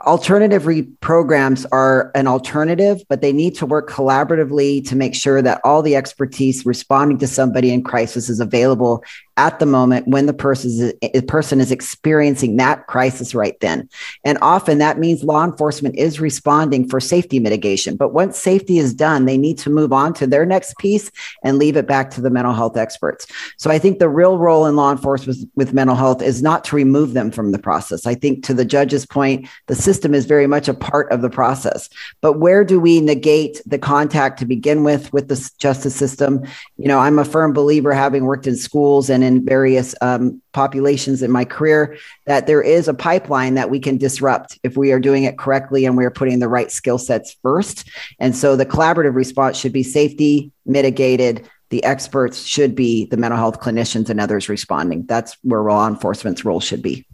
[0.07, 5.43] alternative re- programs are an alternative, but they need to work collaboratively to make sure
[5.43, 9.05] that all the expertise responding to somebody in crisis is available
[9.37, 13.89] at the moment when the person is, person is experiencing that crisis right then.
[14.23, 17.97] And often that means law enforcement is responding for safety mitigation.
[17.97, 21.11] But once safety is done, they need to move on to their next piece
[21.43, 23.27] and leave it back to the mental health experts.
[23.57, 26.63] So I think the real role in law enforcement with, with mental health is not
[26.65, 28.07] to remove them from the process.
[28.07, 31.29] I think to the judge's point, the system is very much a part of the
[31.29, 31.88] process.
[32.20, 36.44] But where do we negate the contact to begin with with the justice system?
[36.76, 41.22] You know, I'm a firm believer, having worked in schools and in various um, populations
[41.24, 45.00] in my career that there is a pipeline that we can disrupt if we are
[45.00, 47.90] doing it correctly and we're putting the right skill sets first.
[48.20, 51.48] And so the collaborative response should be safety mitigated.
[51.70, 55.07] The experts should be the mental health clinicians and others responding.
[55.07, 57.07] That's where law enforcement's role should be.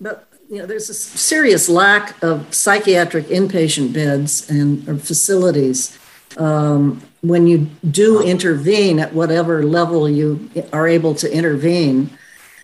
[0.00, 5.98] But you know, there's a serious lack of psychiatric inpatient beds and facilities.
[6.36, 12.10] Um, when you do intervene at whatever level you are able to intervene,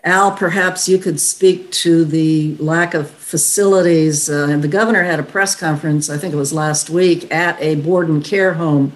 [0.05, 4.29] Al, perhaps you could speak to the lack of facilities.
[4.29, 7.61] Uh, and the governor had a press conference, I think it was last week, at
[7.61, 8.93] a board and care home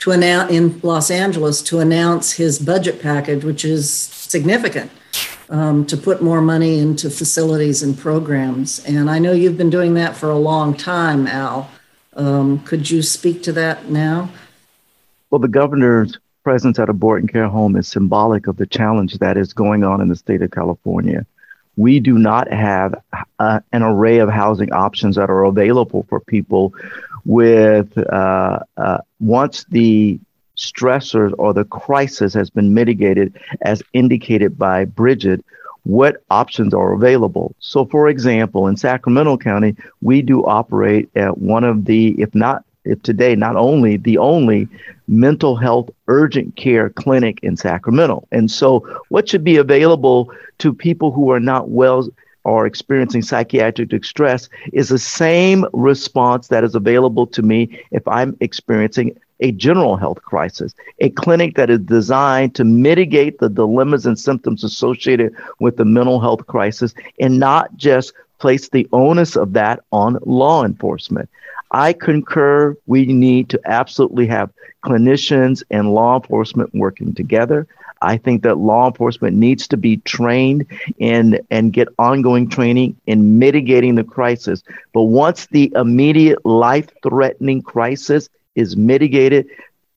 [0.00, 4.90] to announce in Los Angeles to announce his budget package, which is significant
[5.50, 8.82] um, to put more money into facilities and programs.
[8.86, 11.70] And I know you've been doing that for a long time, Al.
[12.14, 14.30] Um, could you speak to that now?
[15.30, 19.18] Well, the governor's presence at a board and care home is symbolic of the challenge
[19.18, 21.26] that is going on in the state of California.
[21.76, 22.94] We do not have
[23.38, 26.74] uh, an array of housing options that are available for people
[27.24, 30.18] with uh, uh, once the
[30.60, 35.44] stressors or the crisis has been mitigated, as indicated by Bridget,
[35.84, 37.54] what options are available.
[37.58, 42.64] So, for example, in Sacramento County, we do operate at one of the, if not
[42.84, 44.66] if today not only the only
[45.06, 48.26] mental health urgent care clinic in Sacramento.
[48.32, 52.08] And so, what should be available to people who are not well
[52.44, 58.36] or experiencing psychiatric distress is the same response that is available to me if I'm
[58.40, 64.18] experiencing a general health crisis, a clinic that is designed to mitigate the dilemmas and
[64.18, 69.80] symptoms associated with the mental health crisis and not just place the onus of that
[69.92, 71.28] on law enforcement.
[71.72, 74.50] I concur we need to absolutely have
[74.84, 77.66] clinicians and law enforcement working together.
[78.02, 80.66] I think that law enforcement needs to be trained
[80.98, 84.62] in and get ongoing training in mitigating the crisis.
[84.92, 89.48] But once the immediate life threatening crisis is mitigated,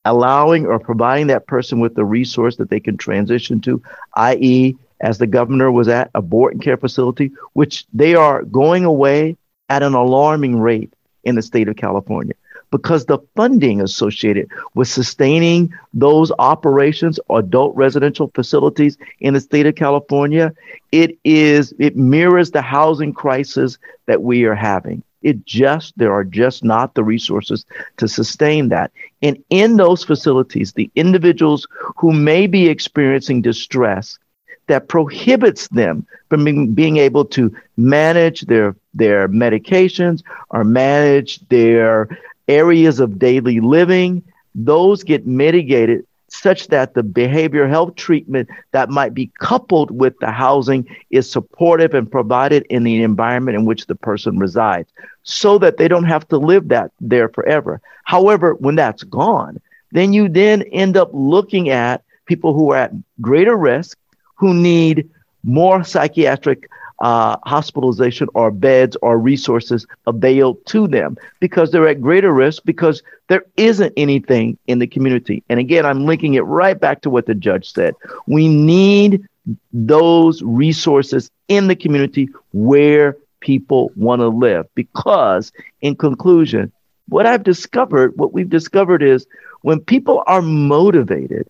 [0.05, 3.81] allowing or providing that person with the resource that they can transition to,
[4.15, 9.35] i.e., as the governor was at a and care facility, which they are going away
[9.67, 12.33] at an alarming rate in the state of California
[12.73, 19.75] because the funding associated with sustaining those operations adult residential facilities in the state of
[19.75, 20.51] California
[20.91, 25.03] it is it mirrors the housing crisis that we are having.
[25.21, 27.63] It just there are just not the resources
[27.97, 28.91] to sustain that.
[29.21, 34.17] And in those facilities the individuals who may be experiencing distress
[34.65, 42.07] that prohibits them from being, being able to manage their their medications or manage their
[42.47, 44.23] areas of daily living
[44.55, 50.31] those get mitigated such that the behavioral health treatment that might be coupled with the
[50.31, 54.91] housing is supportive and provided in the environment in which the person resides
[55.23, 57.79] so that they don't have to live that there forever.
[58.05, 59.59] However when that's gone
[59.91, 63.97] then you then end up looking at people who are at greater risk
[64.35, 65.09] who need
[65.43, 72.31] more psychiatric uh, hospitalization or beds or resources available to them because they're at greater
[72.33, 75.43] risk because there isn't anything in the community.
[75.49, 77.95] And again, I'm linking it right back to what the judge said.
[78.27, 79.27] We need
[79.73, 84.67] those resources in the community where people want to live.
[84.75, 86.71] Because, in conclusion,
[87.09, 89.27] what I've discovered, what we've discovered is
[89.61, 91.47] when people are motivated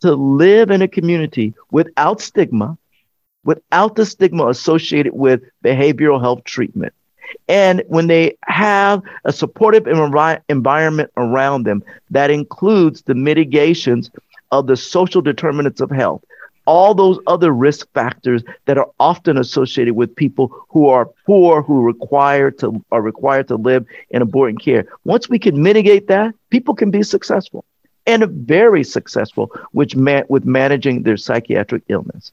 [0.00, 2.76] to live in a community without stigma,
[3.44, 6.92] without the stigma associated with behavioral health treatment,
[7.48, 14.10] and when they have a supportive environment around them that includes the mitigations
[14.50, 16.22] of the social determinants of health,
[16.66, 21.82] all those other risk factors that are often associated with people who are poor, who
[21.82, 24.86] require to are required to live in a board and care.
[25.04, 27.64] Once we can mitigate that, people can be successful
[28.06, 32.32] and very successful with, man, with managing their psychiatric illness.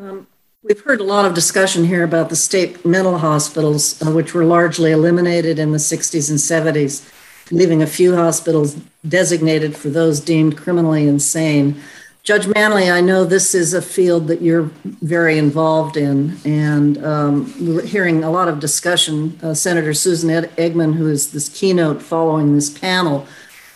[0.00, 0.28] Um,
[0.62, 4.44] we've heard a lot of discussion here about the state mental hospitals, uh, which were
[4.44, 7.10] largely eliminated in the 60s and 70s,
[7.50, 8.76] leaving a few hospitals
[9.08, 11.80] designated for those deemed criminally insane.
[12.22, 17.52] Judge Manley, I know this is a field that you're very involved in, and um,
[17.60, 19.36] we're hearing a lot of discussion.
[19.42, 23.26] Uh, Senator Susan Ed- Eggman, who is this keynote following this panel,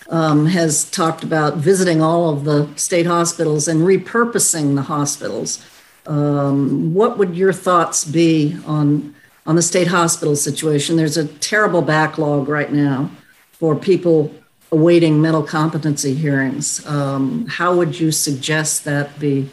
[0.08, 5.64] um, has talked about visiting all of the state hospitals and repurposing the hospitals.
[6.07, 9.14] Um, what would your thoughts be on
[9.46, 10.96] on the state hospital situation?
[10.96, 13.11] There's a terrible backlog right now
[13.53, 14.32] for people
[14.70, 16.84] awaiting mental competency hearings.
[16.86, 19.48] Um, how would you suggest that be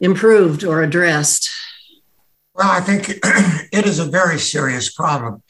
[0.00, 1.48] improved or addressed?
[2.54, 3.08] Well, I think
[3.72, 5.42] it is a very serious problem,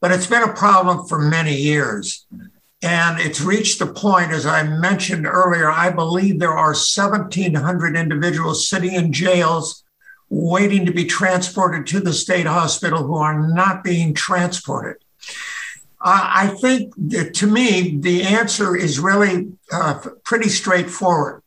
[0.00, 2.26] but it's been a problem for many years.
[2.82, 8.68] And it's reached the point, as I mentioned earlier, I believe there are 1,700 individuals
[8.68, 9.84] sitting in jails
[10.30, 14.96] waiting to be transported to the state hospital who are not being transported.
[16.02, 21.42] I think that to me, the answer is really uh, pretty straightforward.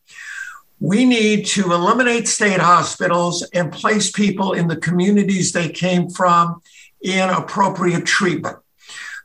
[0.79, 6.61] We need to eliminate state hospitals and place people in the communities they came from
[7.01, 8.57] in appropriate treatment.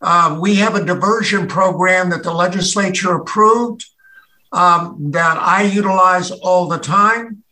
[0.00, 3.84] Uh, we have a diversion program that the legislature approved
[4.52, 7.42] um, that I utilize all the time.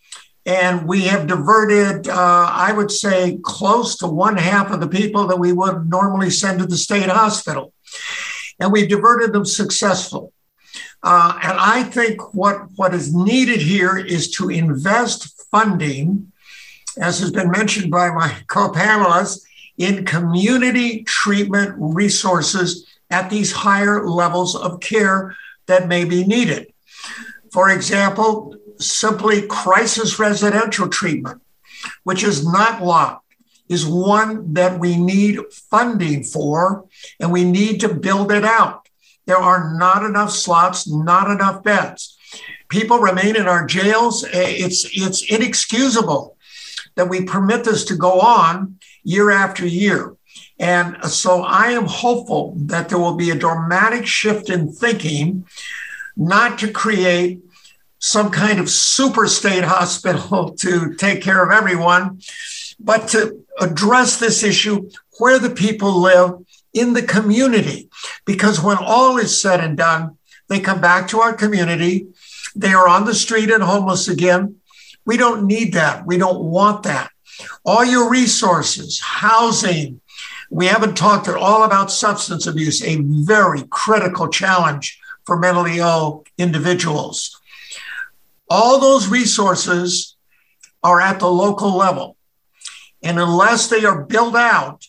[0.44, 5.26] And we have diverted, uh, I would say, close to one half of the people
[5.26, 7.72] that we would normally send to the state hospital.
[8.60, 10.30] And we've diverted them successfully.
[11.02, 16.32] Uh, and I think what, what is needed here is to invest funding,
[16.96, 19.40] as has been mentioned by my co panelists,
[19.78, 26.72] in community treatment resources at these higher levels of care that may be needed.
[27.52, 31.42] For example, simply crisis residential treatment,
[32.04, 33.26] which is not locked,
[33.68, 36.86] is one that we need funding for,
[37.18, 38.88] and we need to build it out.
[39.26, 42.16] There are not enough slots, not enough beds.
[42.68, 44.24] People remain in our jails.
[44.24, 46.36] Eh, it's, it's inexcusable
[46.94, 50.16] that we permit this to go on year after year.
[50.58, 55.46] And so I am hopeful that there will be a dramatic shift in thinking,
[56.16, 57.40] not to create
[57.98, 62.20] some kind of super state hospital to take care of everyone,
[62.80, 66.44] but to address this issue where the people live
[66.74, 67.88] in the community.
[68.24, 72.08] Because when all is said and done, they come back to our community.
[72.56, 74.56] They are on the street and homeless again.
[75.04, 76.06] We don't need that.
[76.06, 77.10] We don't want that.
[77.64, 80.00] All your resources, housing.
[80.50, 86.24] We haven't talked at all about substance abuse, a very critical challenge for mentally ill
[86.38, 87.40] individuals.
[88.48, 90.16] All those resources
[90.82, 92.16] are at the local level.
[93.02, 94.86] And unless they are built out,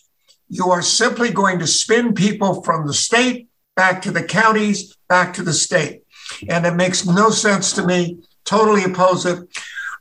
[0.50, 5.34] you are simply going to spin people from the state back to the counties, back
[5.34, 6.04] to the state.
[6.48, 8.20] And it makes no sense to me.
[8.45, 9.39] Totally oppose it.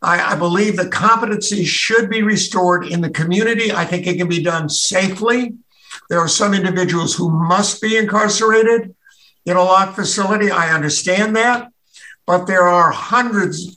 [0.03, 3.73] I, I believe the competency should be restored in the community.
[3.73, 5.55] I think it can be done safely.
[6.09, 8.95] There are some individuals who must be incarcerated
[9.45, 10.51] in a locked facility.
[10.51, 11.71] I understand that
[12.27, 13.75] but there are hundreds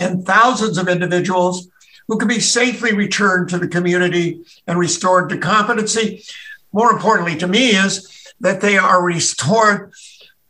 [0.00, 1.68] and thousands of individuals
[2.08, 6.24] who can be safely returned to the community and restored to competency.
[6.72, 9.92] More importantly to me is that they are restored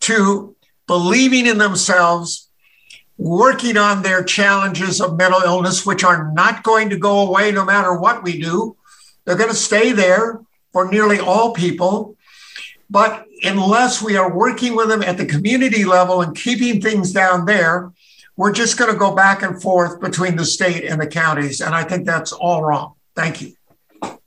[0.01, 0.55] to
[0.87, 2.46] believing in themselves,
[3.19, 7.65] working on their challenges of mental illness, which are not going to go away no
[7.65, 8.77] matter what we do.
[9.25, 10.41] They're going to stay there
[10.73, 12.17] for nearly all people.
[12.89, 17.47] But unless we are working with them at the community level and keeping things down
[17.47, 17.93] there,
[18.37, 21.61] we're just going to go back and forth between the state and the counties.
[21.61, 22.95] And I think that's all wrong.
[23.15, 23.55] Thank you.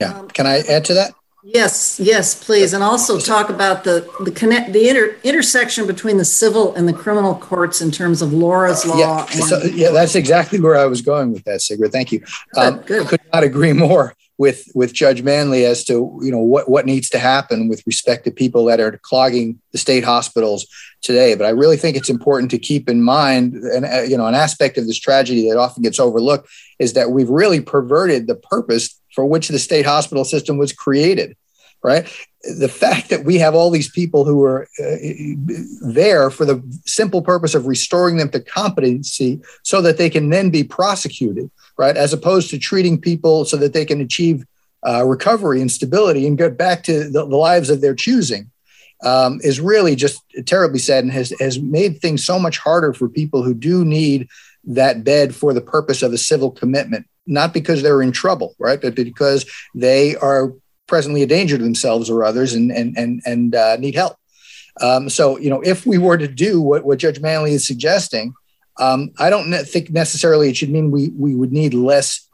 [0.00, 0.26] Yeah.
[0.34, 1.14] Can I add to that?
[1.42, 2.74] Yes, yes, please.
[2.74, 6.92] And also talk about the the connect the inter, intersection between the civil and the
[6.92, 8.98] criminal courts in terms of Laura's law.
[8.98, 11.92] Yeah, so, yeah that's exactly where I was going with that, Sigrid.
[11.92, 12.22] Thank you.
[12.56, 13.08] Um, good, good.
[13.08, 17.08] Could not agree more with with Judge Manley as to you know what what needs
[17.10, 20.66] to happen with respect to people that are clogging the state hospitals
[21.00, 21.34] today.
[21.34, 24.34] But I really think it's important to keep in mind, and uh, you know, an
[24.34, 28.99] aspect of this tragedy that often gets overlooked is that we've really perverted the purpose
[29.14, 31.36] for which the state hospital system was created.
[31.82, 32.06] Right,
[32.58, 34.96] the fact that we have all these people who are uh,
[35.80, 40.50] there for the simple purpose of restoring them to competency so that they can then
[40.50, 41.50] be prosecuted
[41.80, 41.96] right?
[41.96, 44.44] As opposed to treating people so that they can achieve
[44.86, 48.50] uh, recovery and stability and get back to the, the lives of their choosing
[49.02, 53.08] um, is really just terribly sad and has, has made things so much harder for
[53.08, 54.28] people who do need
[54.62, 58.80] that bed for the purpose of a civil commitment, not because they're in trouble, right?
[58.80, 59.44] But because
[59.74, 60.52] they are
[60.86, 64.16] presently a danger to themselves or others and, and, and, and uh, need help.
[64.80, 68.34] Um, so, you know, if we were to do what, what Judge Manley is suggesting,
[68.78, 72.26] um, I don't ne- think necessarily it should mean we we would need less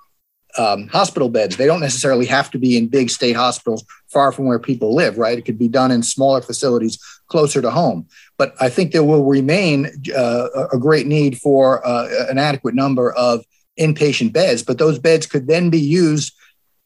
[0.57, 1.57] um, hospital beds.
[1.57, 5.19] They don't necessarily have to be in big state hospitals far from where people live,
[5.19, 5.37] right?
[5.37, 8.07] It could be done in smaller facilities closer to home.
[8.39, 13.13] But I think there will remain uh, a great need for uh, an adequate number
[13.13, 13.45] of
[13.79, 16.35] inpatient beds, but those beds could then be used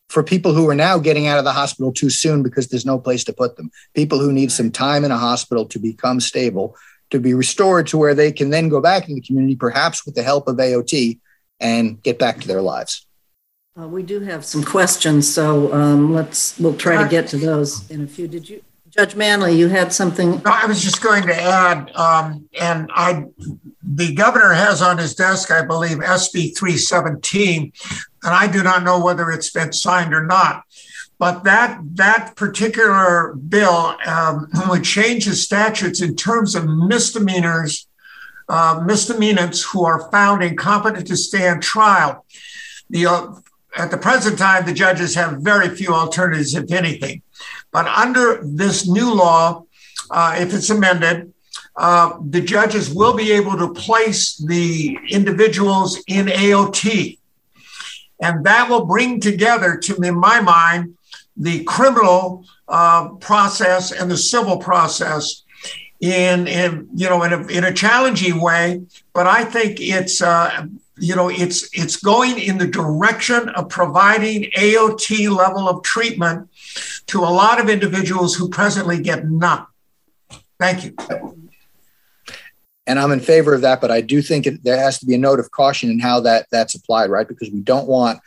[0.09, 2.99] for people who are now getting out of the hospital too soon because there's no
[2.99, 3.71] place to put them.
[3.95, 6.77] People who need some time in a hospital to become stable
[7.11, 10.15] to be restored to where they can then go back in the community, perhaps with
[10.15, 11.19] the help of AOT,
[11.59, 13.07] and get back to their lives.
[13.79, 17.89] Uh, we do have some questions, so um, let's we'll try to get to those
[17.91, 18.27] in a few.
[18.27, 19.57] Did you, Judge Manley?
[19.57, 20.43] You had something?
[20.45, 23.25] I was just going to add, um, and I,
[23.83, 27.73] the governor has on his desk, I believe, SB 317,
[28.23, 30.65] and I do not know whether it's been signed or not.
[31.19, 37.87] But that that particular bill um, would change the statutes in terms of misdemeanors,
[38.49, 42.25] uh, misdemeanants who are found incompetent to stand trial.
[42.89, 43.27] The uh,
[43.77, 47.23] at the present time, the judges have very few alternatives, if anything.
[47.73, 49.65] But under this new law,
[50.11, 51.33] uh, if it's amended,
[51.77, 57.19] uh, the judges will be able to place the individuals in AOT.
[58.21, 60.97] And that will bring together, to in my mind,
[61.37, 65.43] the criminal uh, process and the civil process
[66.01, 68.81] in, in you know in a, in a challenging way
[69.13, 70.67] but i think it's uh,
[71.01, 76.49] you know it's it's going in the direction of providing aot level of treatment
[77.07, 79.67] to a lot of individuals who presently get none.
[80.59, 80.95] Thank you.
[82.87, 85.15] And i'm in favor of that but i do think it, there has to be
[85.15, 87.27] a note of caution in how that that's applied right?
[87.27, 88.21] Because we don't want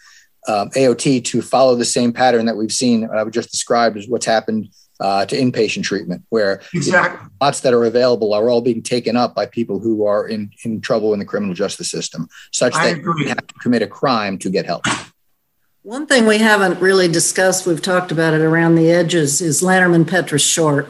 [0.48, 4.08] um, AOT to follow the same pattern that we've seen, I would just described as
[4.08, 4.70] what's happened
[5.04, 7.20] uh, to inpatient treatment, where exactly.
[7.20, 10.26] you know, lots that are available are all being taken up by people who are
[10.26, 13.88] in, in trouble in the criminal justice system, such that you have to commit a
[13.88, 14.86] crime to get help.
[15.82, 20.06] One thing we haven't really discussed, we've talked about it around the edges, is Lanterman
[20.06, 20.88] Petris Short,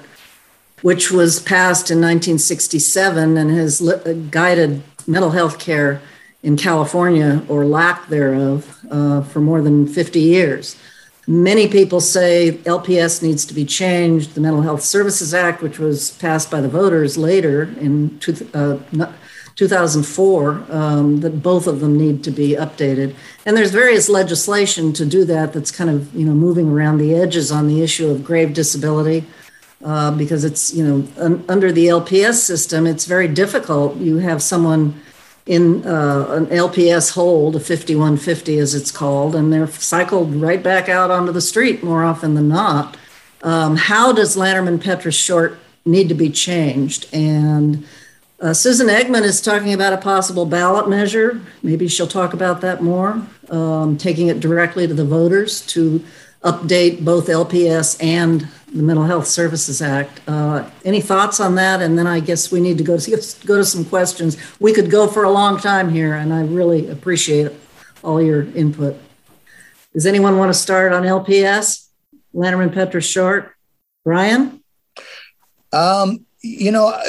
[0.84, 3.82] which was passed in 1967 and has
[4.30, 6.00] guided mental health care
[6.44, 10.76] in California, or lack thereof, uh, for more than 50 years.
[11.26, 14.36] Many people say LPS needs to be changed.
[14.36, 18.78] The Mental Health Services Act, which was passed by the voters later in two, uh,
[19.56, 23.16] 2004, um, that both of them need to be updated.
[23.46, 27.16] And there's various legislation to do that that's kind of you know moving around the
[27.16, 29.26] edges on the issue of grave disability.
[29.84, 33.96] Uh, because it's you know un- under the LPS system, it's very difficult.
[33.98, 35.02] You have someone
[35.46, 40.88] in uh, an LPS hold, a 5150 as it's called, and they're cycled right back
[40.88, 42.96] out onto the street more often than not.
[43.44, 47.08] Um, how does Lanterman Petris Short need to be changed?
[47.14, 47.86] And
[48.40, 51.42] uh, Susan Eggman is talking about a possible ballot measure.
[51.62, 56.04] Maybe she'll talk about that more, um, taking it directly to the voters to
[56.44, 60.20] update both LPS and the Mental Health Services Act.
[60.28, 61.82] Uh, any thoughts on that?
[61.82, 63.12] And then I guess we need to go to,
[63.46, 64.38] go to some questions.
[64.60, 67.52] We could go for a long time here, and I really appreciate
[68.04, 68.98] all your input.
[69.94, 71.88] Does anyone want to start on LPS?
[72.34, 73.56] Lanterman Petris Short?
[74.04, 74.64] Brian?
[75.72, 77.02] Um, you know, uh,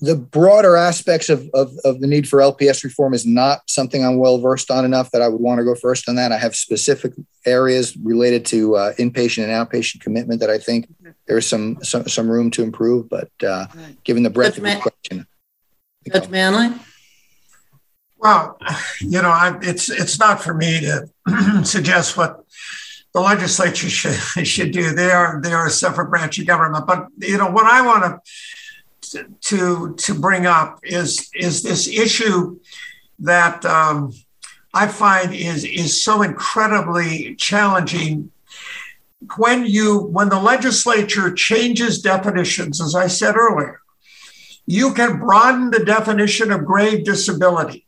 [0.00, 4.16] the broader aspects of, of, of, the need for LPS reform is not something I'm
[4.16, 6.30] well versed on enough that I would want to go first on that.
[6.30, 7.12] I have specific
[7.44, 10.86] areas related to uh, inpatient and outpatient commitment that I think
[11.26, 13.08] there's some, some, some room to improve.
[13.08, 13.66] But uh,
[14.04, 15.26] given the breadth Judge of the Man- question,
[16.12, 16.78] Judge Manley.
[18.18, 18.56] Well,
[19.00, 22.44] you know, I, it's it's not for me to suggest what
[23.12, 24.14] the legislature should
[24.46, 24.92] should do.
[24.92, 26.86] They are they are a separate branch of government.
[26.86, 28.20] But you know, what I want to
[29.42, 32.58] to to bring up is is this issue
[33.18, 34.12] that um,
[34.72, 38.30] I find is is so incredibly challenging.
[39.36, 43.80] When you when the legislature changes definitions as I said earlier
[44.70, 47.86] you can broaden the definition of grave disability.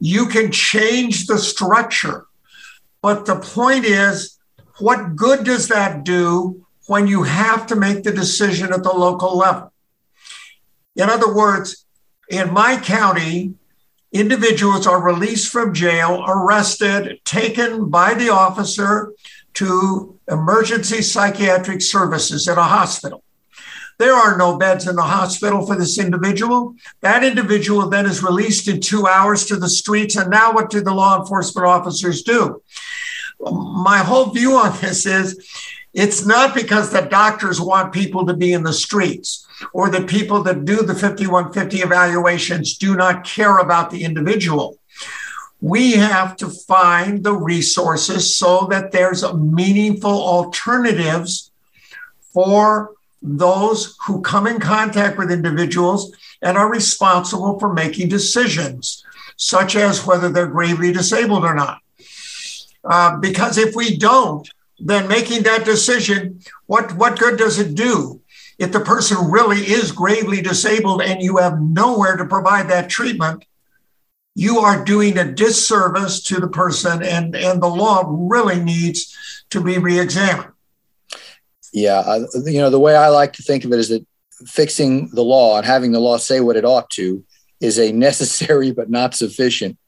[0.00, 2.26] You can change the structure.
[3.00, 4.36] But the point is
[4.80, 9.36] what good does that do when you have to make the decision at the local
[9.38, 9.72] level
[10.96, 11.86] in other words
[12.28, 13.54] in my county
[14.12, 19.12] individuals are released from jail, arrested, taken by the officer
[19.54, 23.22] to emergency psychiatric services at a hospital.
[23.98, 26.74] There are no beds in the hospital for this individual.
[27.02, 30.16] That individual then is released in two hours to the streets.
[30.16, 32.62] And now, what do the law enforcement officers do?
[33.38, 35.46] My whole view on this is
[35.92, 40.42] it's not because the doctors want people to be in the streets or the people
[40.44, 44.78] that do the 5150 evaluations do not care about the individual.
[45.60, 51.50] We have to find the resources so that there's meaningful alternatives
[52.32, 59.04] for those who come in contact with individuals and are responsible for making decisions,
[59.36, 61.80] such as whether they're gravely disabled or not.
[62.82, 64.48] Uh, because if we don't,
[64.80, 68.20] then making that decision, what, what good does it do?
[68.58, 73.44] If the person really is gravely disabled and you have nowhere to provide that treatment,
[74.34, 79.16] you are doing a disservice to the person, and, and the law really needs
[79.50, 80.52] to be reexamined.
[81.72, 84.06] Yeah, you know, the way I like to think of it is that
[84.46, 87.24] fixing the law and having the law say what it ought to
[87.60, 89.78] is a necessary but not sufficient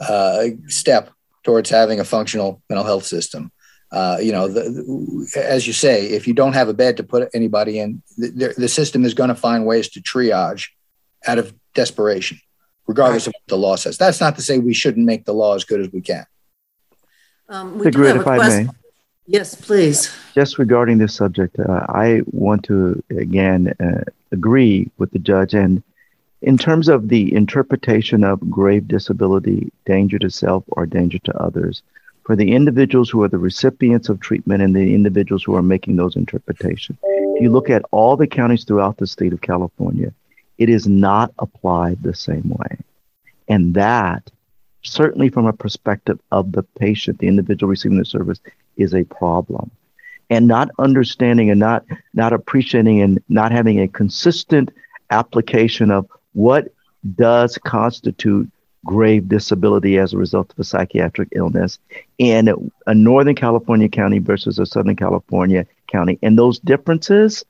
[0.00, 1.10] uh, step
[1.42, 3.52] towards having a functional mental health system
[3.92, 7.02] uh, you know, the, the, as you say, if you don't have a bed to
[7.02, 10.68] put anybody in, the, the system is going to find ways to triage
[11.26, 12.40] out of desperation,
[12.86, 13.34] regardless right.
[13.34, 13.98] of what the law says.
[13.98, 16.24] That's not to say we shouldn't make the law as good as we can.
[17.48, 18.68] Um, we Agreed, if I may.
[19.26, 20.12] Yes, please.
[20.34, 25.54] Just regarding this subject, uh, I want to again uh, agree with the judge.
[25.54, 25.82] And
[26.42, 31.82] in terms of the interpretation of grave disability, danger to self or danger to others,
[32.30, 35.96] for the individuals who are the recipients of treatment and the individuals who are making
[35.96, 36.96] those interpretations.
[37.02, 40.14] If you look at all the counties throughout the state of California,
[40.56, 42.78] it is not applied the same way.
[43.48, 44.30] And that,
[44.82, 48.38] certainly from a perspective of the patient, the individual receiving the service,
[48.76, 49.72] is a problem.
[50.30, 54.70] And not understanding and not, not appreciating and not having a consistent
[55.10, 56.68] application of what
[57.16, 58.48] does constitute
[58.84, 61.78] grave disability as a result of a psychiatric illness
[62.18, 62.48] in
[62.86, 66.18] a Northern California county versus a Southern California county.
[66.22, 67.44] And those differences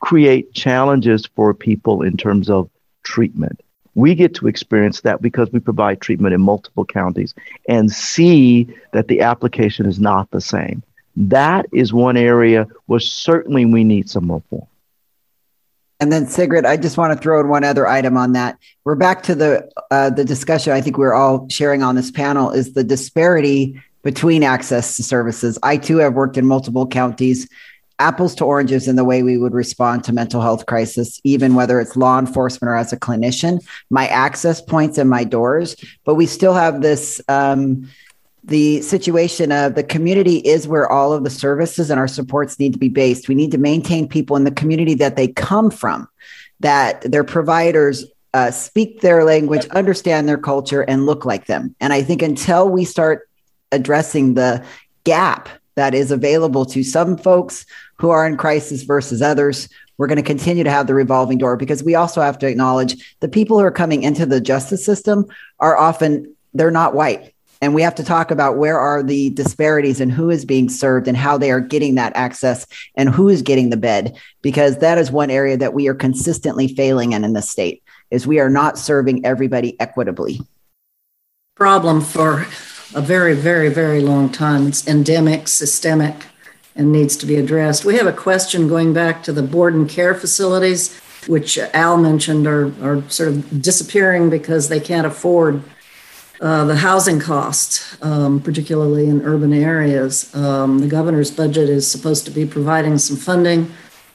[0.00, 2.70] create challenges for people in terms of
[3.02, 3.60] treatment.
[3.94, 7.34] We get to experience that because we provide treatment in multiple counties
[7.68, 10.82] and see that the application is not the same.
[11.16, 14.66] That is one area where certainly we need some reform.
[16.00, 18.58] And then Sigrid, I just want to throw in one other item on that.
[18.84, 20.72] We're back to the uh, the discussion.
[20.72, 25.58] I think we're all sharing on this panel is the disparity between access to services.
[25.62, 27.46] I too have worked in multiple counties,
[27.98, 31.78] apples to oranges in the way we would respond to mental health crisis, even whether
[31.80, 33.62] it's law enforcement or as a clinician.
[33.90, 37.20] My access points and my doors, but we still have this.
[37.28, 37.88] Um,
[38.44, 42.72] the situation of the community is where all of the services and our supports need
[42.72, 43.28] to be based.
[43.28, 46.08] We need to maintain people in the community that they come from,
[46.60, 51.74] that their providers uh, speak their language, understand their culture, and look like them.
[51.80, 53.28] And I think until we start
[53.72, 54.64] addressing the
[55.04, 57.66] gap that is available to some folks
[57.96, 59.68] who are in crisis versus others,
[59.98, 63.16] we're going to continue to have the revolving door because we also have to acknowledge
[63.20, 65.26] the people who are coming into the justice system
[65.58, 70.00] are often they're not white and we have to talk about where are the disparities
[70.00, 73.42] and who is being served and how they are getting that access and who is
[73.42, 77.32] getting the bed because that is one area that we are consistently failing in in
[77.32, 80.40] the state is we are not serving everybody equitably.
[81.54, 82.46] Problem for
[82.94, 84.66] a very very very long time.
[84.66, 86.26] It's endemic systemic
[86.74, 87.84] and needs to be addressed.
[87.84, 92.46] We have a question going back to the board and care facilities which al mentioned
[92.46, 95.62] are, are sort of disappearing because they can't afford
[96.40, 100.34] uh, the housing costs, um, particularly in urban areas.
[100.34, 103.70] Um, the governor's budget is supposed to be providing some funding,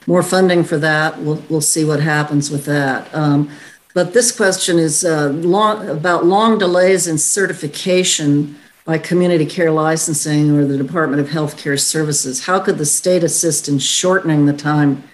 [0.08, 1.20] more funding for that.
[1.20, 3.14] We'll, we'll see what happens with that.
[3.14, 3.48] Um,
[3.94, 10.50] but this question is uh, long, about long delays in certification by community care licensing
[10.50, 12.46] or the Department of Health Care Services.
[12.46, 15.04] How could the state assist in shortening the time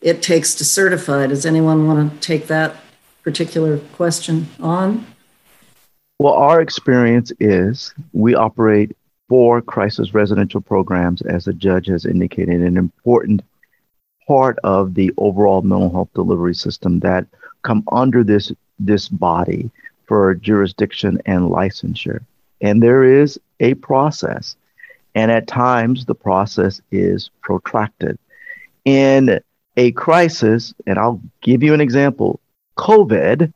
[0.00, 1.26] it takes to certify?
[1.26, 2.76] Does anyone want to take that
[3.22, 5.06] particular question on?
[6.20, 8.94] Well, our experience is we operate
[9.30, 13.40] four crisis residential programs, as the judge has indicated, an important
[14.28, 17.26] part of the overall mental health delivery system that
[17.62, 19.70] come under this this body
[20.06, 22.22] for jurisdiction and licensure.
[22.60, 24.56] And there is a process.
[25.14, 28.18] And at times the process is protracted.
[28.84, 29.40] In
[29.78, 32.40] a crisis, and I'll give you an example
[32.76, 33.54] COVID,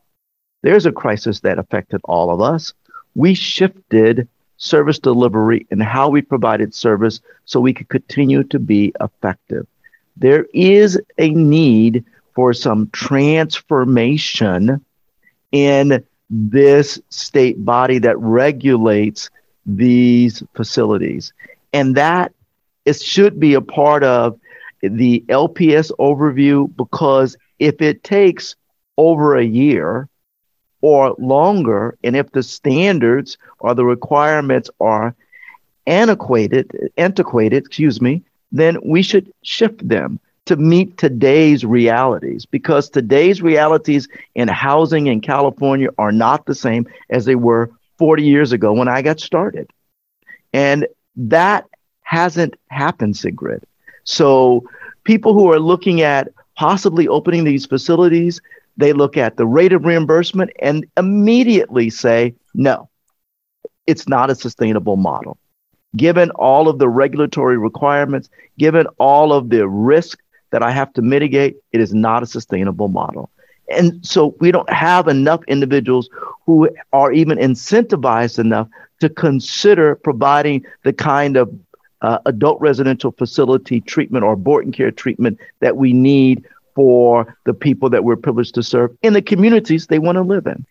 [0.65, 2.73] there's a crisis that affected all of us.
[3.15, 8.95] We shifted service delivery and how we provided service so we could continue to be
[8.99, 9.67] effective.
[10.17, 14.83] There is a need for some transformation
[15.53, 19.29] in this state body that regulates
[19.67, 21.35] these facilities.
[21.75, 22.33] And that
[22.87, 24.41] it should be a part of
[24.81, 28.57] the LPS overview because if it takes
[28.97, 30.09] over a year
[30.85, 35.15] or longer, and if the standards or the requirements are
[35.87, 38.21] antiquated, antiquated, excuse me,
[38.53, 45.23] then we should shift them to meet today's realities because today's realities in housing in
[45.23, 49.71] California are not the same as they were 40 years ago when I got started.
[50.53, 51.65] And that
[52.03, 53.65] hasn't happened, Sigrid.
[54.05, 54.69] So
[55.05, 58.43] people who are looking at possibly opening these facilities,
[58.77, 62.89] they look at the rate of reimbursement and immediately say, no,
[63.87, 65.39] it's not a sustainable model.
[65.97, 70.19] Given all of the regulatory requirements, given all of the risk
[70.51, 73.31] that I have to mitigate, it is not a sustainable model.
[73.71, 76.09] And so we don't have enough individuals
[76.47, 78.69] who are even incentivized enough
[79.01, 81.53] to consider providing the kind of
[82.03, 86.45] uh, adult residential facility treatment or board and care treatment that we need
[86.75, 90.47] for the people that we're privileged to serve in the communities they want to live
[90.47, 90.67] in.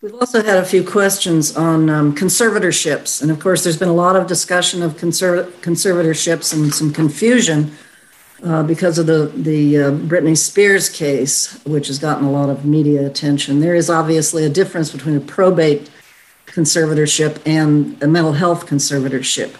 [0.00, 3.22] We've also had a few questions on um, conservatorships.
[3.22, 7.70] And of course, there's been a lot of discussion of conserv- conservatorships and some confusion
[8.42, 12.64] uh, because of the, the uh, Britney Spears case, which has gotten a lot of
[12.64, 13.60] media attention.
[13.60, 15.88] There is obviously a difference between a probate
[16.46, 19.54] conservatorship and a mental health conservatorship.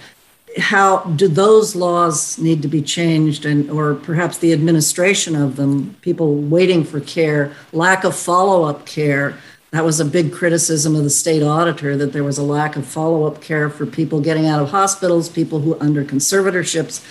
[0.59, 5.97] How do those laws need to be changed, and or perhaps the administration of them?
[6.03, 9.39] People waiting for care, lack of follow up care
[9.73, 12.87] that was a big criticism of the state auditor that there was a lack of
[12.87, 17.03] follow-up care for people getting out of hospitals, people who under conservatorships,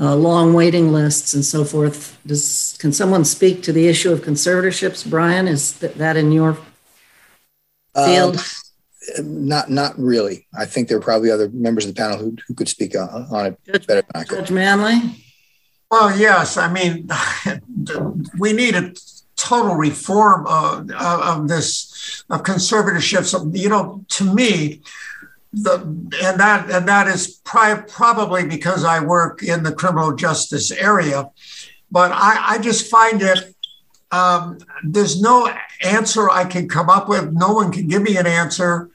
[0.00, 2.18] uh, long waiting lists, and so forth.
[2.26, 5.46] Does can someone speak to the issue of conservatorships, Brian?
[5.46, 6.56] Is that in your
[7.94, 8.36] field?
[8.36, 8.42] Um,
[9.18, 10.46] not, not really.
[10.56, 13.08] I think there are probably other members of the panel who, who could speak on,
[13.30, 14.38] on it Judge, better than I could.
[14.40, 15.24] Judge Manley.
[15.90, 16.56] Well, yes.
[16.56, 17.08] I mean,
[18.38, 18.92] we need a
[19.36, 23.56] total reform of, of this of conservatorships.
[23.56, 24.82] You know, to me,
[25.52, 25.80] the
[26.22, 31.30] and that and that is pri- probably because I work in the criminal justice area,
[31.90, 33.54] but I, I just find it.
[34.12, 35.52] Um, there's no
[35.82, 37.32] answer I can come up with.
[37.32, 38.90] No one can give me an answer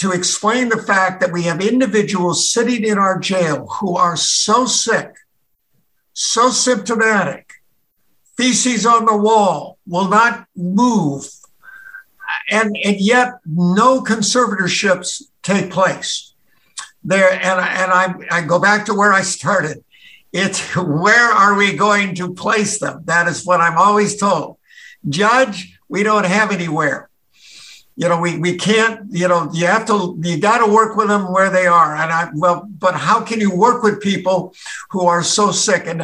[0.00, 4.64] to explain the fact that we have individuals sitting in our jail who are so
[4.64, 5.14] sick,
[6.14, 7.52] so symptomatic,
[8.34, 11.28] feces on the wall, will not move,
[12.50, 16.32] and, and yet no conservatorships take place
[17.04, 17.30] there.
[17.30, 19.84] And, and I, I go back to where I started.
[20.32, 23.02] It's where are we going to place them?
[23.04, 24.56] That is what I'm always told.
[25.06, 27.09] Judge, we don't have anywhere.
[27.96, 31.08] You know, we, we can't, you know, you have to, you got to work with
[31.08, 31.94] them where they are.
[31.94, 34.54] And I, well, but how can you work with people
[34.90, 35.86] who are so sick?
[35.86, 36.02] And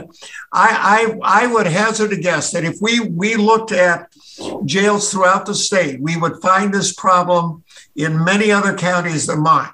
[0.53, 4.13] I, I, I would hazard a guess that if we, we looked at
[4.67, 7.65] jails throughout the state, we would find this problem
[7.95, 9.71] in many other counties than mine.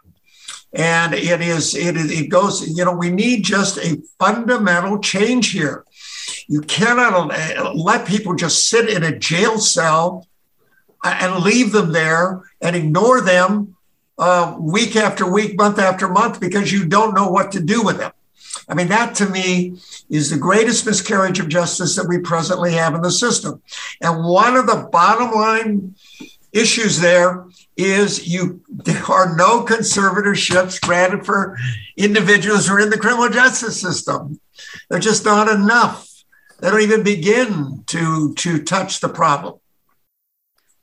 [0.72, 5.84] And it is, it, it goes, you know, we need just a fundamental change here.
[6.48, 10.26] You cannot uh, let people just sit in a jail cell
[11.03, 13.76] and leave them there and ignore them
[14.18, 17.98] uh, week after week, month after month, because you don't know what to do with
[17.98, 18.12] them.
[18.68, 19.78] I mean, that to me
[20.09, 23.62] is the greatest miscarriage of justice that we presently have in the system.
[24.00, 25.94] And one of the bottom line
[26.53, 27.46] issues there
[27.76, 31.57] is you there are no conservatorships granted for
[31.96, 34.38] individuals who are in the criminal justice system.
[34.88, 36.24] They're just not enough.
[36.61, 39.55] They don't even begin to to touch the problem.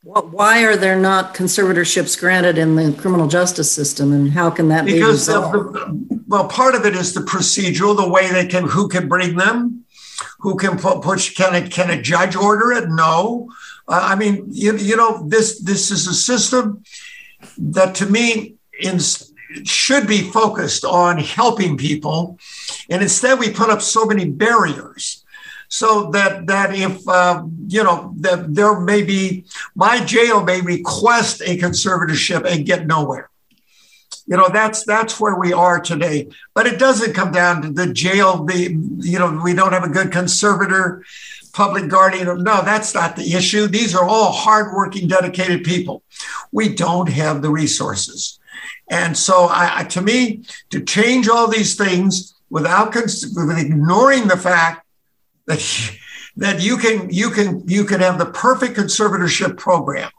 [0.02, 4.86] Why are there not conservatorships granted in the criminal justice system, and how can that
[4.86, 5.74] because be resolved?
[5.74, 9.36] The, well, part of it is the procedural, the way they can, who can bring
[9.36, 9.84] them,
[10.38, 12.88] who can put, push, can a, can a judge order it?
[12.88, 13.50] No.
[13.86, 16.82] Uh, I mean, you, you know, this this is a system
[17.58, 19.00] that to me in,
[19.64, 22.38] should be focused on helping people,
[22.88, 25.19] and instead we put up so many barriers.
[25.70, 29.44] So that that if uh, you know that there may be
[29.76, 33.30] my jail may request a conservatorship and get nowhere.
[34.26, 36.28] You know that's that's where we are today.
[36.54, 38.44] But it doesn't come down to the jail.
[38.44, 41.04] The you know we don't have a good conservator
[41.52, 42.26] public guardian.
[42.42, 43.68] No, that's not the issue.
[43.68, 46.02] These are all hardworking, dedicated people.
[46.50, 48.40] We don't have the resources.
[48.88, 54.84] And so, I, to me, to change all these things without with ignoring the fact
[55.50, 55.98] that
[56.36, 60.10] that you can you can you can have the perfect conservatorship program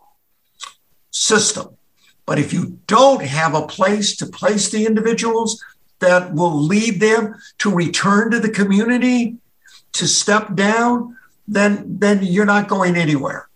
[1.12, 1.78] system,
[2.26, 5.64] but if you don't have a place to place the individuals
[6.00, 9.38] that will lead them to return to the community,
[9.94, 11.18] to step down,
[11.48, 13.48] then then you're not going anywhere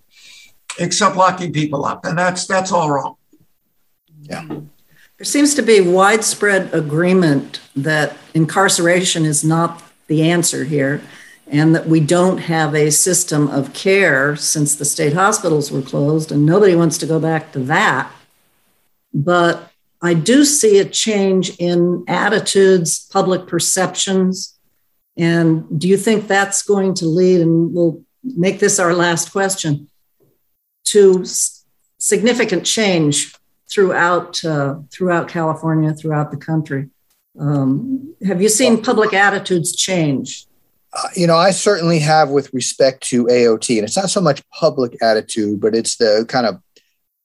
[0.80, 2.06] except locking people up.
[2.06, 3.16] And that's that's all wrong.
[4.22, 4.48] Yeah.
[5.18, 11.02] There seems to be widespread agreement that incarceration is not the answer here
[11.48, 16.32] and that we don't have a system of care since the state hospitals were closed
[16.32, 18.12] and nobody wants to go back to that
[19.14, 19.72] but
[20.02, 24.56] i do see a change in attitudes public perceptions
[25.18, 29.90] and do you think that's going to lead, and we'll make this our last question,
[30.86, 31.24] to
[31.98, 33.34] significant change
[33.70, 36.90] throughout uh, throughout California, throughout the country?
[37.40, 40.48] Um, have you seen public attitudes change?
[40.96, 44.48] Uh, you know, I certainly have with respect to AOT, and it's not so much
[44.50, 46.62] public attitude, but it's the kind of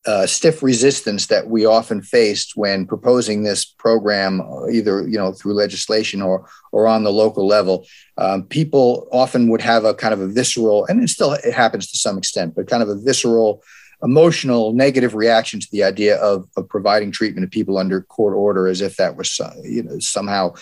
[0.07, 4.41] uh, stiff resistance that we often faced when proposing this program,
[4.73, 7.87] either you know through legislation or or on the local level.
[8.18, 11.91] Um, people often would have a kind of a visceral, and it still it happens
[11.91, 13.62] to some extent, but kind of a visceral,
[14.03, 18.66] emotional, negative reaction to the idea of, of providing treatment to people under court order,
[18.66, 20.55] as if that was you know somehow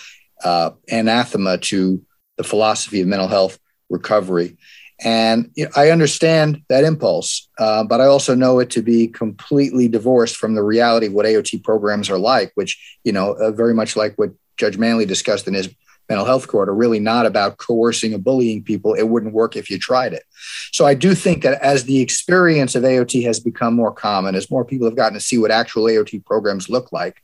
[0.44, 2.02] uh, anathema to
[2.38, 3.58] the philosophy of mental health
[3.90, 4.56] recovery.
[5.00, 9.06] And you know, I understand that impulse, uh, but I also know it to be
[9.06, 13.52] completely divorced from the reality of what AOT programs are like, which, you know, uh,
[13.52, 15.68] very much like what Judge Manley discussed in his
[16.08, 18.94] mental health court, are really not about coercing or bullying people.
[18.94, 20.24] It wouldn't work if you tried it.
[20.72, 24.50] So I do think that as the experience of AOT has become more common, as
[24.50, 27.22] more people have gotten to see what actual AOT programs look like,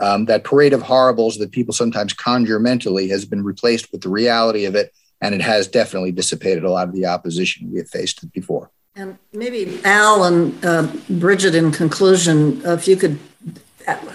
[0.00, 4.08] um, that parade of horribles that people sometimes conjure mentally has been replaced with the
[4.08, 7.88] reality of it and it has definitely dissipated a lot of the opposition we have
[7.88, 8.70] faced before.
[8.94, 13.18] And maybe Al and uh, Bridget, in conclusion, if you could,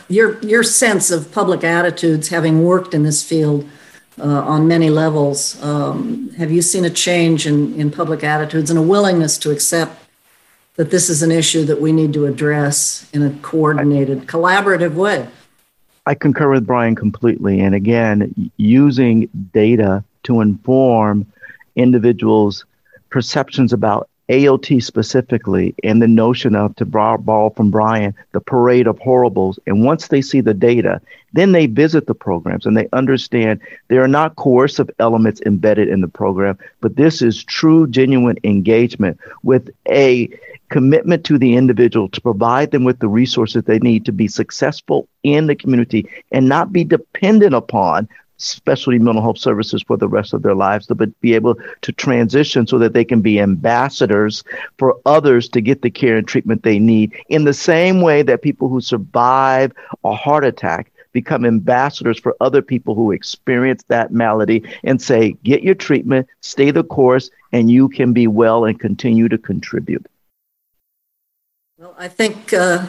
[0.09, 3.69] your your sense of public attitudes, having worked in this field
[4.19, 8.77] uh, on many levels, um, have you seen a change in in public attitudes and
[8.77, 10.01] a willingness to accept
[10.75, 15.27] that this is an issue that we need to address in a coordinated, collaborative way?
[16.05, 17.59] I concur with Brian completely.
[17.59, 21.31] And again, using data to inform
[21.75, 22.65] individuals'
[23.09, 28.97] perceptions about AOT specifically and the notion of, to borrow from Brian, the parade of
[28.99, 29.59] horribles.
[29.67, 31.01] And once they see the data,
[31.33, 36.01] then they visit the programs and they understand there are not coercive elements embedded in
[36.01, 40.29] the program, but this is true, genuine engagement with a
[40.69, 45.07] commitment to the individual to provide them with the resources they need to be successful
[45.21, 48.07] in the community and not be dependent upon
[48.41, 52.65] specialty mental health services for the rest of their lives, but be able to transition
[52.67, 54.43] so that they can be ambassadors
[54.77, 58.41] for others to get the care and treatment they need in the same way that
[58.41, 59.71] people who survive
[60.03, 65.61] a heart attack become ambassadors for other people who experience that malady and say, get
[65.63, 70.05] your treatment, stay the course, and you can be well and continue to contribute.
[71.77, 72.85] Well, I think uh,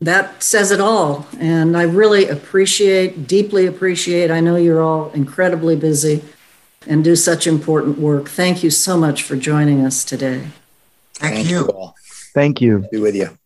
[0.00, 1.26] that says it all.
[1.38, 6.24] And I really appreciate, deeply appreciate, I know you're all incredibly busy
[6.86, 8.28] and do such important work.
[8.28, 10.48] Thank you so much for joining us today.
[11.14, 11.66] Thank, Thank you.
[11.68, 11.94] all.
[12.34, 12.86] Thank you.
[12.90, 13.36] Be with you.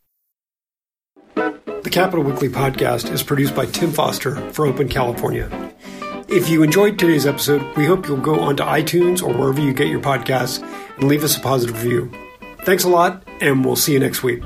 [1.35, 5.51] The Capitol Weekly podcast is produced by Tim Foster for Open California.
[6.29, 9.89] If you enjoyed today's episode, we hope you'll go onto iTunes or wherever you get
[9.89, 10.63] your podcasts
[10.97, 12.11] and leave us a positive review.
[12.65, 14.43] Thanks a lot, and we'll see you next week.